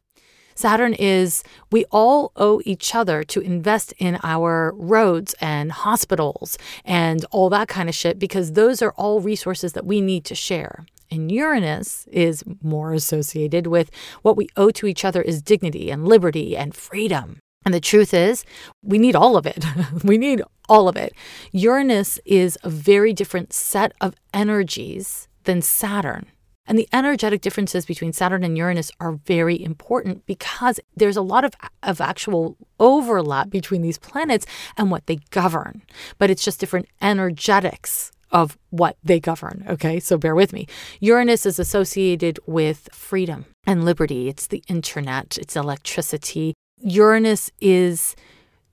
[0.55, 7.25] Saturn is we all owe each other to invest in our roads and hospitals and
[7.31, 10.85] all that kind of shit because those are all resources that we need to share.
[11.13, 13.91] And Uranus is more associated with
[14.23, 17.39] what we owe to each other is dignity and liberty and freedom.
[17.69, 18.47] And the truth is,
[18.83, 19.63] we need all of it.
[20.03, 21.13] we need all of it.
[21.53, 26.25] Uranus is a very different set of energies than Saturn.
[26.67, 31.45] And the energetic differences between Saturn and Uranus are very important because there's a lot
[31.45, 31.53] of,
[31.83, 34.47] of actual overlap between these planets
[34.79, 35.83] and what they govern.
[36.17, 39.67] But it's just different energetics of what they govern.
[39.69, 40.67] Okay, so bear with me.
[41.01, 46.55] Uranus is associated with freedom and liberty, it's the internet, it's electricity.
[46.81, 48.17] Uranus is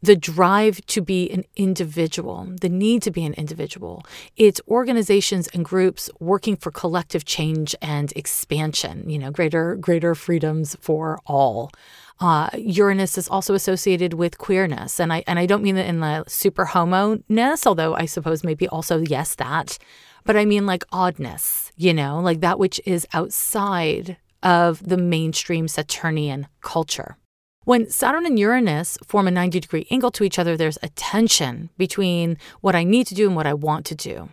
[0.05, 4.05] the drive to be an individual, the need to be an individual.
[4.37, 10.75] It's organizations and groups working for collective change and expansion, you know, greater greater freedoms
[10.79, 11.71] for all.
[12.19, 15.99] Uh, Uranus is also associated with queerness, and I and I don't mean that in
[15.99, 19.77] the super homo ness, although I suppose maybe also yes that,
[20.23, 25.67] but I mean like oddness, you know, like that which is outside of the mainstream
[25.67, 27.17] Saturnian culture.
[27.65, 31.71] When Saturn and Uranus form a 90 degree angle to each other, there's a tension
[31.79, 34.29] between what I need to do and what I want to do.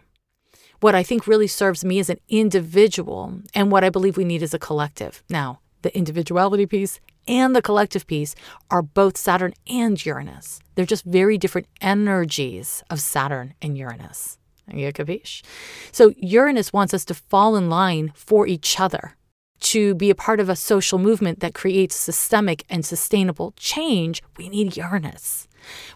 [0.80, 4.42] What I think really serves me as an individual and what I believe we need
[4.42, 5.22] as a collective.
[5.30, 8.34] Now, the individuality piece and the collective piece
[8.70, 10.60] are both Saturn and Uranus.
[10.74, 14.36] They're just very different energies of Saturn and Uranus.
[14.70, 15.42] You capiche?
[15.90, 19.16] So Uranus wants us to fall in line for each other
[19.62, 24.48] to be a part of a social movement that creates systemic and sustainable change, we
[24.48, 25.48] need Uranus.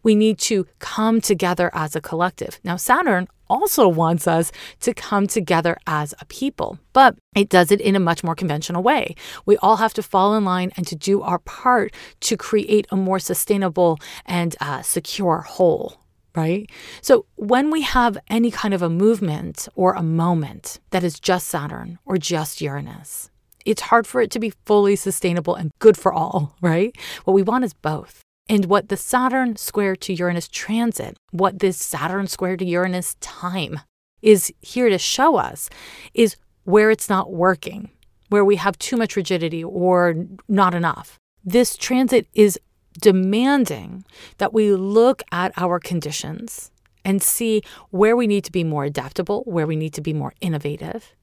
[0.03, 2.61] We need to come together as a collective.
[2.63, 7.81] Now, Saturn also wants us to come together as a people, but it does it
[7.81, 9.15] in a much more conventional way.
[9.45, 12.97] We all have to fall in line and to do our part to create a
[12.97, 16.01] more sustainable and uh, secure whole
[16.37, 16.71] right?
[17.01, 21.47] So when we have any kind of a movement or a moment that is just
[21.47, 23.31] Saturn or just Uranus,
[23.67, 26.97] it's hard for it to be fully sustainable and good for all, right?
[27.25, 28.23] What we want is both.
[28.49, 33.81] And what the Saturn square to Uranus transit, what this Saturn square to Uranus time
[34.23, 35.69] is here to show us
[36.15, 37.91] is where it's not working,
[38.29, 40.15] where we have too much rigidity or
[40.49, 41.19] not enough.
[41.45, 42.59] This transit is
[43.01, 44.05] demanding
[44.39, 46.71] that we look at our conditions
[47.05, 50.35] and see where we need to be more adaptable, where we need to be more
[50.41, 51.15] innovative,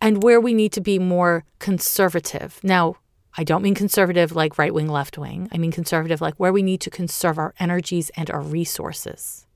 [0.00, 2.60] and where we need to be more conservative.
[2.62, 2.96] Now,
[3.36, 5.48] I don't mean conservative like right wing, left wing.
[5.52, 9.46] I mean conservative like where we need to conserve our energies and our resources,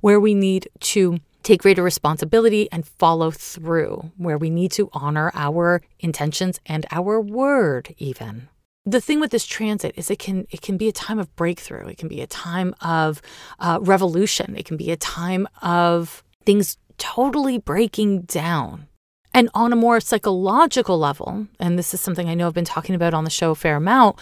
[0.00, 5.30] where we need to take greater responsibility and follow through, where we need to honor
[5.34, 8.48] our intentions and our word, even.
[8.84, 11.88] The thing with this transit is it can it can be a time of breakthrough.
[11.88, 13.22] It can be a time of
[13.58, 14.54] uh, revolution.
[14.56, 18.86] It can be a time of things totally breaking down.
[19.36, 22.94] And on a more psychological level, and this is something I know I've been talking
[22.94, 24.18] about on the show a fair amount,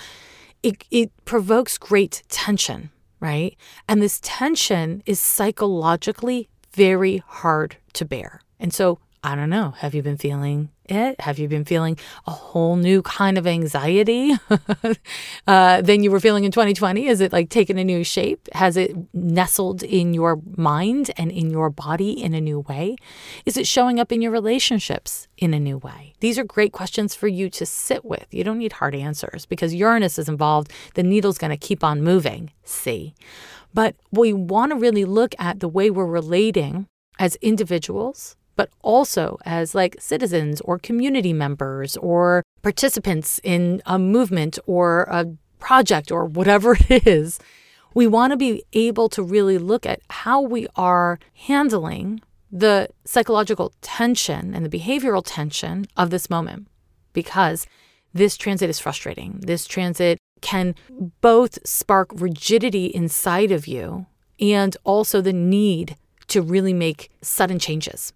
[0.65, 3.57] it, it provokes great tension, right?
[3.89, 8.41] And this tension is psychologically very hard to bear.
[8.59, 9.71] And so I don't know.
[9.79, 11.21] Have you been feeling it?
[11.21, 14.33] Have you been feeling a whole new kind of anxiety
[15.47, 17.07] uh, than you were feeling in 2020?
[17.07, 18.49] Is it like taken a new shape?
[18.53, 22.97] Has it nestled in your mind and in your body in a new way?
[23.47, 26.15] Is it showing up in your relationships in a new way?
[26.21, 28.27] These are great questions for you to sit with.
[28.31, 30.73] You don't need hard answers because Uranus is involved.
[30.95, 32.53] The needle's going to keep on moving.
[32.65, 33.15] See?
[33.73, 36.87] But we want to really look at the way we're relating
[37.19, 44.59] as individuals but also as like citizens or community members or participants in a movement
[44.67, 45.27] or a
[45.59, 47.39] project or whatever it is.
[47.95, 52.21] We want to be able to really look at how we are handling
[52.51, 56.69] the psychological tension and the behavioral tension of this moment
[57.13, 57.67] because
[58.13, 59.41] this transit is frustrating.
[59.41, 60.75] This transit can
[61.21, 64.07] both spark rigidity inside of you
[64.41, 65.97] and also the need
[66.29, 68.13] to really make sudden changes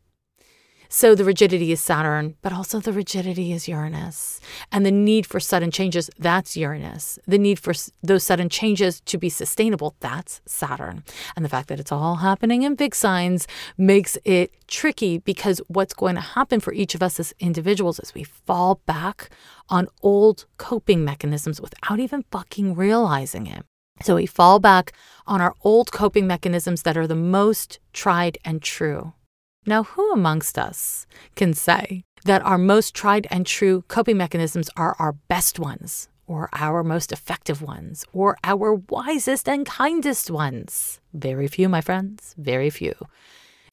[0.90, 4.40] So the rigidity is Saturn, but also the rigidity is Uranus.
[4.72, 7.18] And the need for sudden changes, that's Uranus.
[7.26, 11.04] The need for those sudden changes to be sustainable, that's Saturn.
[11.36, 15.92] And the fact that it's all happening in big signs makes it tricky because what's
[15.92, 19.28] going to happen for each of us as individuals is we fall back
[19.68, 23.62] on old coping mechanisms without even fucking realizing it.
[24.02, 24.92] So we fall back
[25.26, 29.12] on our old coping mechanisms that are the most tried and true.
[29.66, 34.96] Now, who amongst us can say that our most tried and true coping mechanisms are
[34.98, 41.00] our best ones, or our most effective ones, or our wisest and kindest ones?
[41.12, 42.94] Very few, my friends, very few.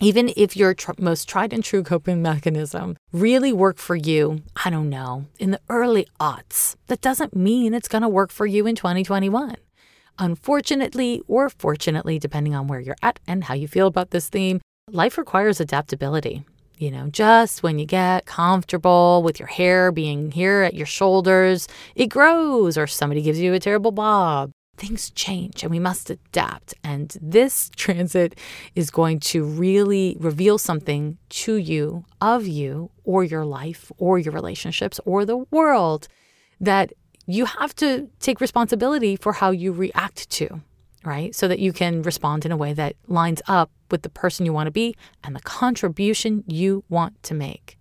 [0.01, 4.69] Even if your tr- most tried and true coping mechanism really worked for you, I
[4.69, 8.67] don't know, in the early aughts, that doesn't mean it's going to work for you
[8.67, 9.55] in 2021.
[10.17, 14.59] Unfortunately, or fortunately, depending on where you're at and how you feel about this theme,
[14.91, 16.43] life requires adaptability.
[16.77, 21.67] You know, just when you get comfortable with your hair being here at your shoulders,
[21.95, 24.51] it grows, or somebody gives you a terrible bob.
[24.77, 26.73] Things change and we must adapt.
[26.83, 28.37] And this transit
[28.75, 34.33] is going to really reveal something to you, of you, or your life, or your
[34.33, 36.09] relationships, or the world
[36.59, 36.91] that
[37.25, 40.61] you have to take responsibility for how you react to
[41.05, 41.33] right?
[41.35, 44.53] So that you can respond in a way that lines up with the person you
[44.53, 47.77] want to be and the contribution you want to make.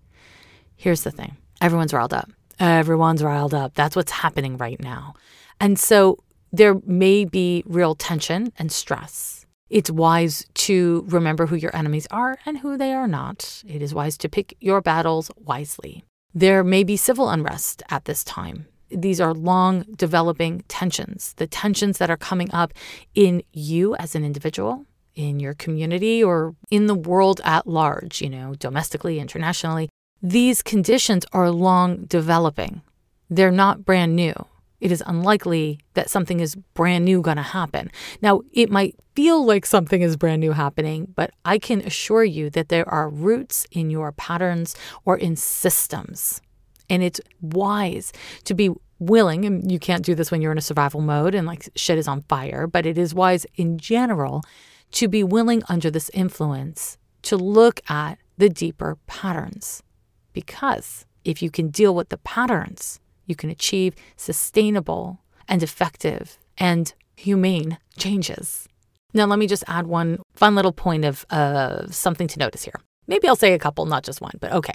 [0.77, 2.31] Here's the thing everyone's riled up.
[2.61, 3.75] Everyone's riled up.
[3.75, 5.15] That's what's happening right now.
[5.61, 6.19] And so
[6.53, 9.47] there may be real tension and stress.
[9.71, 13.63] It's wise to remember who your enemies are and who they are not.
[13.67, 16.05] It is wise to pick your battles wisely.
[16.33, 21.99] There may be civil unrest at this time these are long developing tensions, the tensions
[21.99, 22.73] that are coming up
[23.15, 28.29] in you as an individual, in your community, or in the world at large, you
[28.29, 29.89] know, domestically, internationally.
[30.23, 32.83] These conditions are long developing.
[33.31, 34.35] They're not brand new.
[34.81, 37.91] It is unlikely that something is brand new going to happen.
[38.21, 42.51] Now, it might feel like something is brand new happening, but I can assure you
[42.51, 46.43] that there are roots in your patterns or in systems
[46.89, 48.13] and it's wise
[48.45, 51.47] to be willing, and you can't do this when you're in a survival mode and
[51.47, 54.43] like shit is on fire, but it is wise in general
[54.93, 59.83] to be willing under this influence to look at the deeper patterns.
[60.33, 66.95] Because if you can deal with the patterns, you can achieve sustainable and effective and
[67.17, 68.69] humane changes.
[69.13, 72.81] Now, let me just add one fun little point of uh, something to notice here.
[73.07, 74.75] Maybe I'll say a couple, not just one, but okay.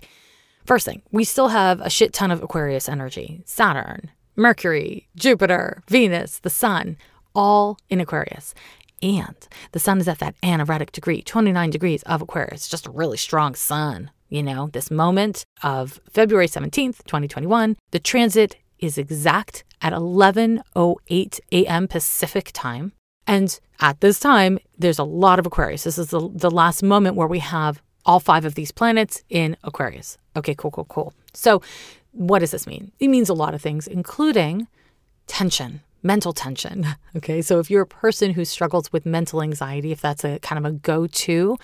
[0.70, 6.38] First thing, we still have a shit ton of Aquarius energy Saturn, Mercury, Jupiter, Venus,
[6.38, 6.96] the Sun,
[7.34, 8.54] all in Aquarius.
[9.02, 9.36] And
[9.72, 13.56] the Sun is at that anaretic degree, 29 degrees of Aquarius, just a really strong
[13.56, 14.12] Sun.
[14.28, 21.88] You know, this moment of February 17th, 2021, the transit is exact at 11:08 a.m.
[21.88, 22.92] Pacific time.
[23.26, 25.86] And at this time, there's a lot of Aquarius.
[25.86, 29.58] This is the, the last moment where we have all five of these planets in
[29.64, 30.18] Aquarius.
[30.40, 31.14] Okay, cool, cool, cool.
[31.34, 31.62] So,
[32.12, 32.92] what does this mean?
[33.00, 34.68] It means a lot of things, including
[35.28, 36.88] tension, mental tension.
[37.16, 40.64] Okay, so if you're a person who struggles with mental anxiety, if that's a kind
[40.64, 41.58] of a go to,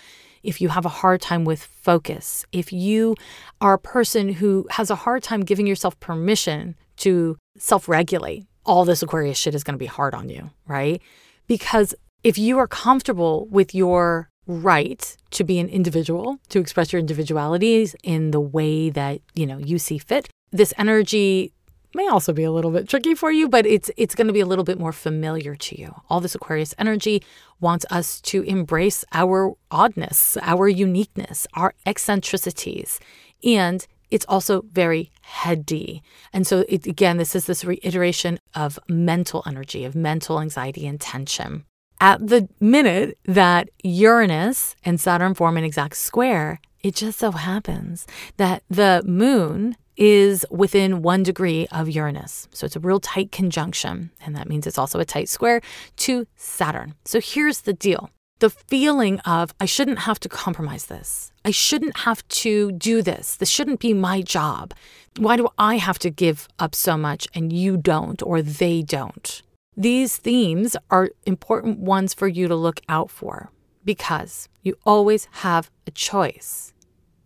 [0.43, 3.15] if you have a hard time with focus, if you
[3.61, 8.86] are a person who has a hard time giving yourself permission to self regulate, all
[8.86, 11.01] this Aquarius shit is going to be hard on you, right?
[11.47, 16.99] Because if you are comfortable with your right to be an individual, to express your
[16.99, 20.29] individualities in the way that, you know, you see fit.
[20.51, 21.51] This energy
[21.93, 24.41] may also be a little bit tricky for you, but it's it's going to be
[24.41, 25.95] a little bit more familiar to you.
[26.09, 27.23] All this Aquarius energy
[27.59, 32.99] wants us to embrace our oddness, our uniqueness, our eccentricities.
[33.43, 36.03] And it's also very heady.
[36.31, 40.99] And so it, again, this is this reiteration of mental energy, of mental anxiety and
[40.99, 41.65] tension
[41.99, 48.05] at the minute that Uranus and Saturn form an exact square, it just so happens
[48.37, 52.47] that the moon is within one degree of Uranus.
[52.51, 54.11] So it's a real tight conjunction.
[54.21, 55.61] And that means it's also a tight square
[55.97, 56.95] to Saturn.
[57.05, 61.31] So here's the deal the feeling of, I shouldn't have to compromise this.
[61.45, 63.37] I shouldn't have to do this.
[63.37, 64.73] This shouldn't be my job.
[65.17, 69.41] Why do I have to give up so much and you don't or they don't?
[69.78, 73.51] These themes are important ones for you to look out for
[73.84, 76.73] because you always have a choice.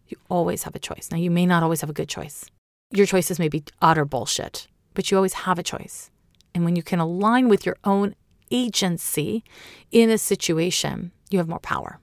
[0.08, 1.10] You always have a choice.
[1.12, 2.46] Now, you may not always have a good choice.
[2.92, 6.10] Your choices may be utter bullshit, but you always have a choice.
[6.56, 8.16] And when you can align with your own
[8.50, 9.44] agency
[9.92, 12.00] in a situation, you have more power,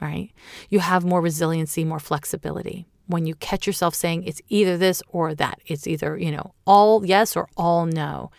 [0.00, 0.32] right?
[0.68, 2.86] You have more resiliency, more flexibility.
[3.06, 5.60] when you catch yourself saying it's either this or that.
[5.66, 8.30] It's either, you know, all yes or all no.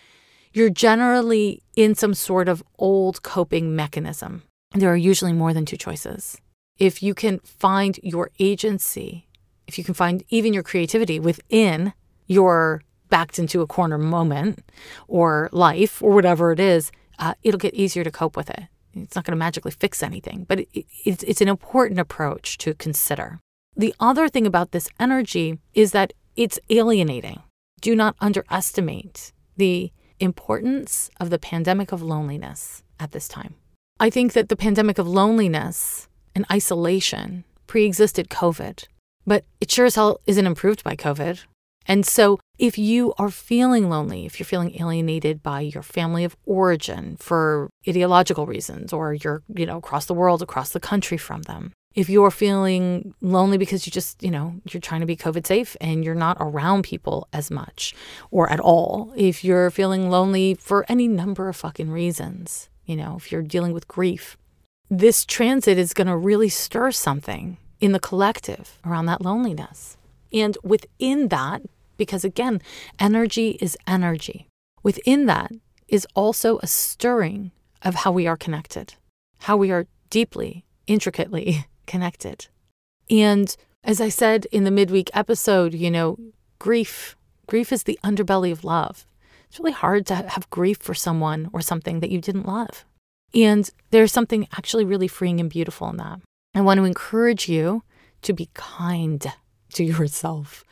[0.56, 4.44] You're generally in some sort of old coping mechanism.
[4.72, 6.38] There are usually more than two choices.
[6.78, 9.28] If you can find your agency,
[9.68, 11.92] if you can find even your creativity within
[12.28, 14.64] your backed into a corner moment
[15.10, 16.90] or life or whatever it is,
[17.20, 18.64] uh, it'll get easier to cope with it.
[18.94, 22.74] It's not going to magically fix anything, but it, it's, it's an important approach to
[22.76, 23.42] consider.
[23.76, 27.44] The other thing about this energy is that it's alienating.
[27.82, 33.56] Do not underestimate the importance of the pandemic of loneliness at this time.
[34.00, 38.86] I think that the pandemic of loneliness and isolation pre existed COVID,
[39.26, 41.44] but it sure as hell isn't improved by COVID.
[41.88, 46.36] And so, if you are feeling lonely, if you're feeling alienated by your family of
[46.46, 51.44] origin for ideological reasons, or you're, you know, across the world, across the country from
[51.44, 55.48] them, if you're feeling lonely because you just, you know, you're trying to be COVID
[55.48, 57.96] safe and you're not around people as much
[58.32, 63.16] or at all, if you're feeling lonely for any number of fucking reasons, you know,
[63.16, 64.38] if you're dealing with grief,
[64.90, 69.96] this transit is going to really stir something in the collective around that loneliness.
[70.34, 71.62] And within that,
[71.98, 72.62] because again,
[73.00, 74.48] energy is energy.
[74.84, 75.52] Within that
[75.88, 78.96] is also a stirring of how we are connected,
[79.40, 82.48] how we are deeply, intricately connected.
[83.10, 86.18] And as I said in the midweek episode, you know,
[86.60, 87.16] grief,
[87.48, 89.06] grief is the underbelly of love.
[89.48, 92.86] It's really hard to have grief for someone or something that you didn't love.
[93.34, 96.22] And there's something actually really freeing and beautiful in that.
[96.56, 97.84] I want to encourage you
[98.24, 99.26] to be kind
[99.74, 100.64] to yourself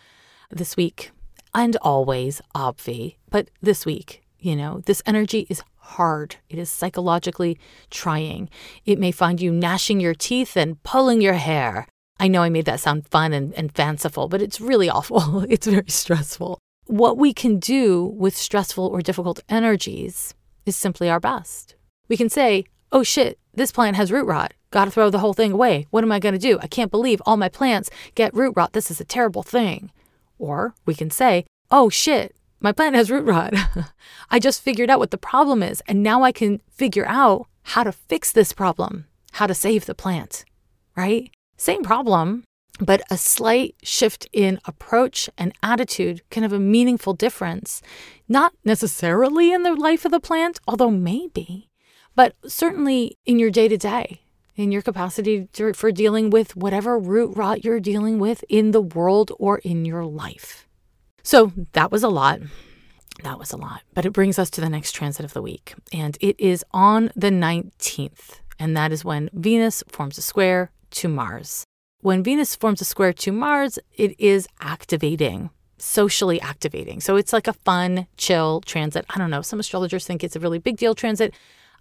[0.50, 1.12] this week
[1.54, 6.36] and always, obvi, but this week, you know, this energy is hard.
[6.50, 7.58] It is psychologically
[7.90, 8.50] trying.
[8.86, 11.88] It may find you gnashing your teeth and pulling your hair.
[12.20, 15.46] I know I made that sound fun and, and fanciful, but it's really awful.
[15.50, 16.60] It's very stressful.
[16.86, 20.34] What we can do with stressful or difficult energies
[20.66, 21.76] is simply our best.
[22.10, 24.54] We can say, oh shit, this plant has root rot.
[24.72, 25.88] Gotta throw the whole thing away.
[25.90, 26.60] What am I gonna do?
[26.62, 28.74] I can't believe all my plants get root rot.
[28.74, 29.92] This is a terrible thing.
[30.38, 33.54] Or we can say, oh shit, my plant has root rot.
[34.32, 37.84] I just figured out what the problem is, and now I can figure out how
[37.84, 40.46] to fix this problem, how to save the plant,
[40.96, 41.30] right?
[41.58, 42.46] Same problem,
[42.80, 47.82] but a slight shift in approach and attitude can have a meaningful difference,
[48.28, 51.70] not necessarily in the life of the plant, although maybe,
[52.16, 54.22] but certainly in your day to day
[54.56, 58.82] in your capacity to, for dealing with whatever root rot you're dealing with in the
[58.82, 60.68] world or in your life.
[61.24, 62.42] So that was a lot.
[63.24, 63.82] That was a lot.
[63.94, 65.74] But it brings us to the next transit of the week.
[65.92, 68.40] And it is on the 19th.
[68.60, 71.64] And that is when Venus forms a square to Mars.
[72.02, 77.00] When Venus forms a square to Mars, it is activating, socially activating.
[77.00, 79.06] So it's like a fun, chill transit.
[79.10, 79.42] I don't know.
[79.42, 81.34] Some astrologers think it's a really big deal transit.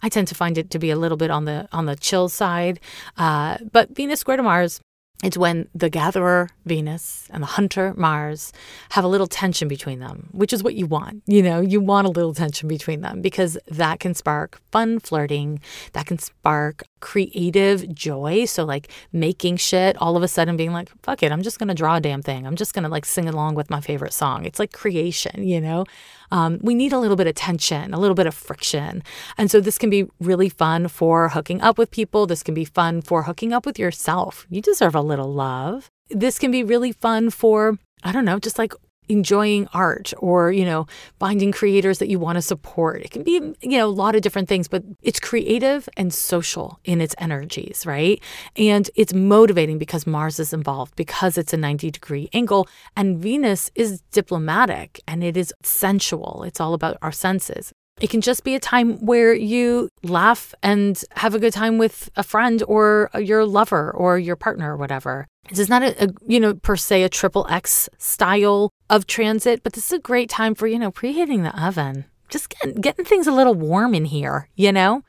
[0.03, 2.29] I tend to find it to be a little bit on the on the chill
[2.29, 2.81] side.
[3.17, 4.81] Uh, but Venus square to Mars
[5.23, 8.53] it's when the gatherer Venus and the hunter Mars
[8.91, 11.23] have a little tension between them, which is what you want.
[11.27, 15.61] You know, you want a little tension between them because that can spark fun flirting,
[15.93, 18.47] that can spark creative joy.
[18.47, 21.69] So, like making shit, all of a sudden being like, fuck it, I'm just going
[21.69, 22.47] to draw a damn thing.
[22.47, 24.47] I'm just going to like sing along with my favorite song.
[24.47, 25.85] It's like creation, you know?
[26.31, 29.03] Um, we need a little bit of tension, a little bit of friction.
[29.37, 32.27] And so this can be really fun for hooking up with people.
[32.27, 34.47] This can be fun for hooking up with yourself.
[34.49, 35.91] You deserve a little love.
[36.09, 38.73] This can be really fun for, I don't know, just like
[39.13, 40.87] enjoying art or you know
[41.19, 43.03] finding creators that you want to support.
[43.03, 46.81] It can be you know a lot of different things but it's creative and social
[46.85, 48.21] in its energies right?
[48.57, 53.71] And it's motivating because mars is involved because it's a 90 degree angle and venus
[53.75, 56.45] is diplomatic and it is sensual.
[56.47, 61.03] It's all about our senses it can just be a time where you laugh and
[61.17, 65.27] have a good time with a friend or your lover or your partner or whatever.
[65.49, 69.63] This is not a, a, you know per se a triple X style of transit,
[69.63, 73.05] but this is a great time for you know preheating the oven, just getting, getting
[73.05, 75.03] things a little warm in here, you know.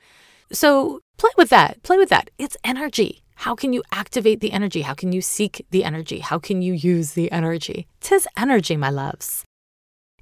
[0.52, 1.82] So play with that.
[1.84, 2.30] Play with that.
[2.38, 3.24] It's energy.
[3.36, 4.82] How can you activate the energy?
[4.82, 6.20] How can you seek the energy?
[6.20, 7.88] How can you use the energy?
[8.00, 9.44] Tis energy, my loves.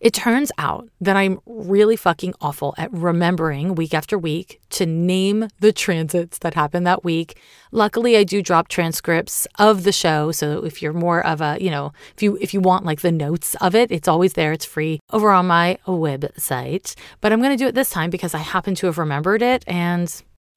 [0.01, 5.47] It turns out that I'm really fucking awful at remembering week after week to name
[5.59, 7.39] the transits that happened that week.
[7.71, 11.69] Luckily, I do drop transcripts of the show, so if you're more of a, you
[11.69, 14.51] know, if you if you want like the notes of it, it's always there.
[14.51, 16.95] It's free over on my website.
[17.21, 19.63] But I'm going to do it this time because I happen to have remembered it
[19.67, 20.11] and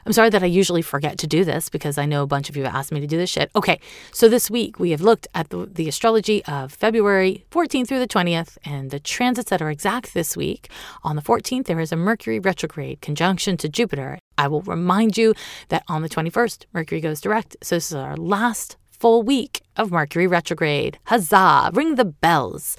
[0.07, 2.57] I'm sorry that I usually forget to do this because I know a bunch of
[2.57, 3.51] you have asked me to do this shit.
[3.57, 3.81] Okay,
[4.13, 8.07] so this week we have looked at the, the astrology of February 14th through the
[8.07, 10.69] 20th and the transits that are exact this week.
[11.05, 14.19] On the 14th, there is a Mercury retrograde conjunction to Jupiter.
[14.37, 15.35] I will remind you
[15.69, 17.57] that on the 21st, Mercury goes direct.
[17.63, 20.99] So this is our last full week of Mercury retrograde.
[21.07, 21.71] Huzzah!
[21.73, 22.77] Ring the bells.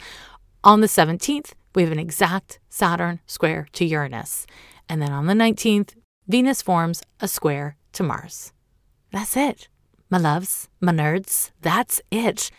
[0.64, 4.46] On the 17th, we have an exact Saturn square to Uranus.
[4.88, 5.96] And then on the 19th,
[6.28, 8.52] Venus forms a square to Mars.
[9.12, 9.68] That's it,
[10.10, 11.52] my loves, my nerds.
[11.62, 12.50] That's it.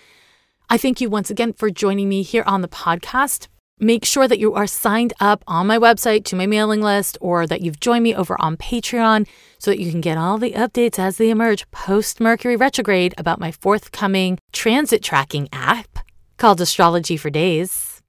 [0.70, 3.48] I thank you once again for joining me here on the podcast.
[3.80, 7.44] Make sure that you are signed up on my website to my mailing list or
[7.48, 9.26] that you've joined me over on Patreon
[9.58, 13.40] so that you can get all the updates as they emerge post Mercury retrograde about
[13.40, 15.98] my forthcoming transit tracking app
[16.36, 18.00] called Astrology for Days.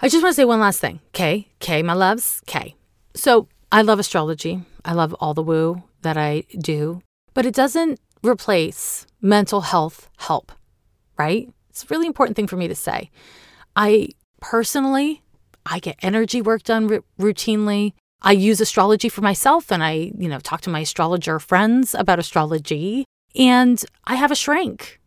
[0.00, 1.00] I just want to say one last thing.
[1.08, 2.42] Okay, okay, my loves.
[2.48, 2.74] Okay.
[3.14, 4.62] So I love astrology.
[4.84, 7.00] I love all the woo that I do,
[7.32, 10.52] but it doesn't replace mental health help,
[11.18, 11.48] right?
[11.70, 13.10] It's a really important thing for me to say.
[13.74, 14.10] I
[14.40, 15.22] personally,
[15.66, 17.92] I get energy work done r- routinely.
[18.22, 22.18] I use astrology for myself and I, you know, talk to my astrologer friends about
[22.18, 23.04] astrology.
[23.34, 25.00] And I have a shrink.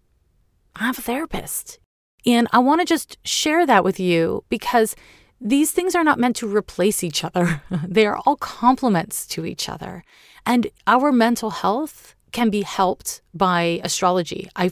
[0.75, 1.79] I have a therapist.
[2.25, 4.95] And I want to just share that with you because
[5.39, 9.69] these things are not meant to replace each other, they are all complements to each
[9.69, 10.03] other.
[10.45, 14.49] And our mental health can be helped by astrology.
[14.55, 14.71] I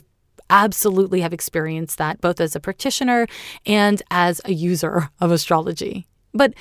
[0.50, 3.26] absolutely have experienced that both as a practitioner
[3.64, 6.06] and as a user of astrology.
[6.32, 6.54] But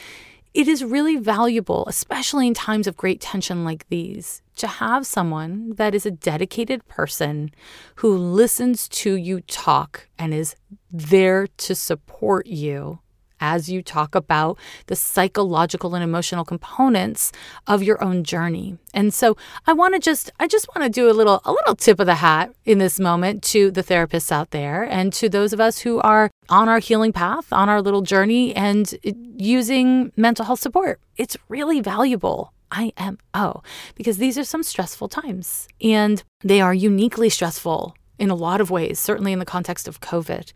[0.54, 5.74] it is really valuable, especially in times of great tension like these, to have someone
[5.76, 7.52] that is a dedicated person
[7.96, 10.56] who listens to you talk and is
[10.90, 13.00] there to support you
[13.40, 14.58] as you talk about
[14.88, 17.32] the psychological and emotional components
[17.68, 18.78] of your own journey.
[18.94, 19.36] And so
[19.68, 22.06] I want to just I just want to do a little a little tip of
[22.06, 25.80] the hat in this moment to the therapists out there and to those of us
[25.80, 28.96] who are on our healing path, on our little journey and
[29.38, 31.00] using mental health support.
[31.18, 32.52] It's really valuable.
[32.72, 33.62] IMO oh,
[33.94, 38.72] because these are some stressful times and they are uniquely stressful in a lot of
[38.72, 40.52] ways, certainly in the context of COVID.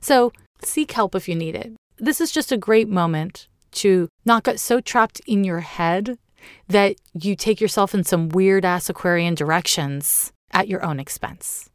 [0.00, 0.32] So
[0.62, 4.60] seek help if you need it this is just a great moment to not get
[4.60, 6.18] so trapped in your head
[6.68, 11.70] that you take yourself in some weird ass Aquarian directions at your own expense.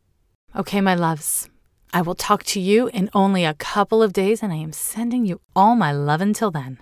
[0.55, 1.49] Okay, my loves,
[1.93, 5.25] I will talk to you in only a couple of days, and I am sending
[5.25, 6.79] you all my love until then.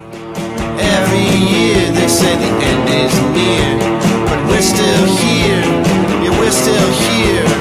[0.00, 3.78] Every year they say the end is near,
[4.26, 5.62] but we're still here,
[6.22, 7.59] yeah, we're still here.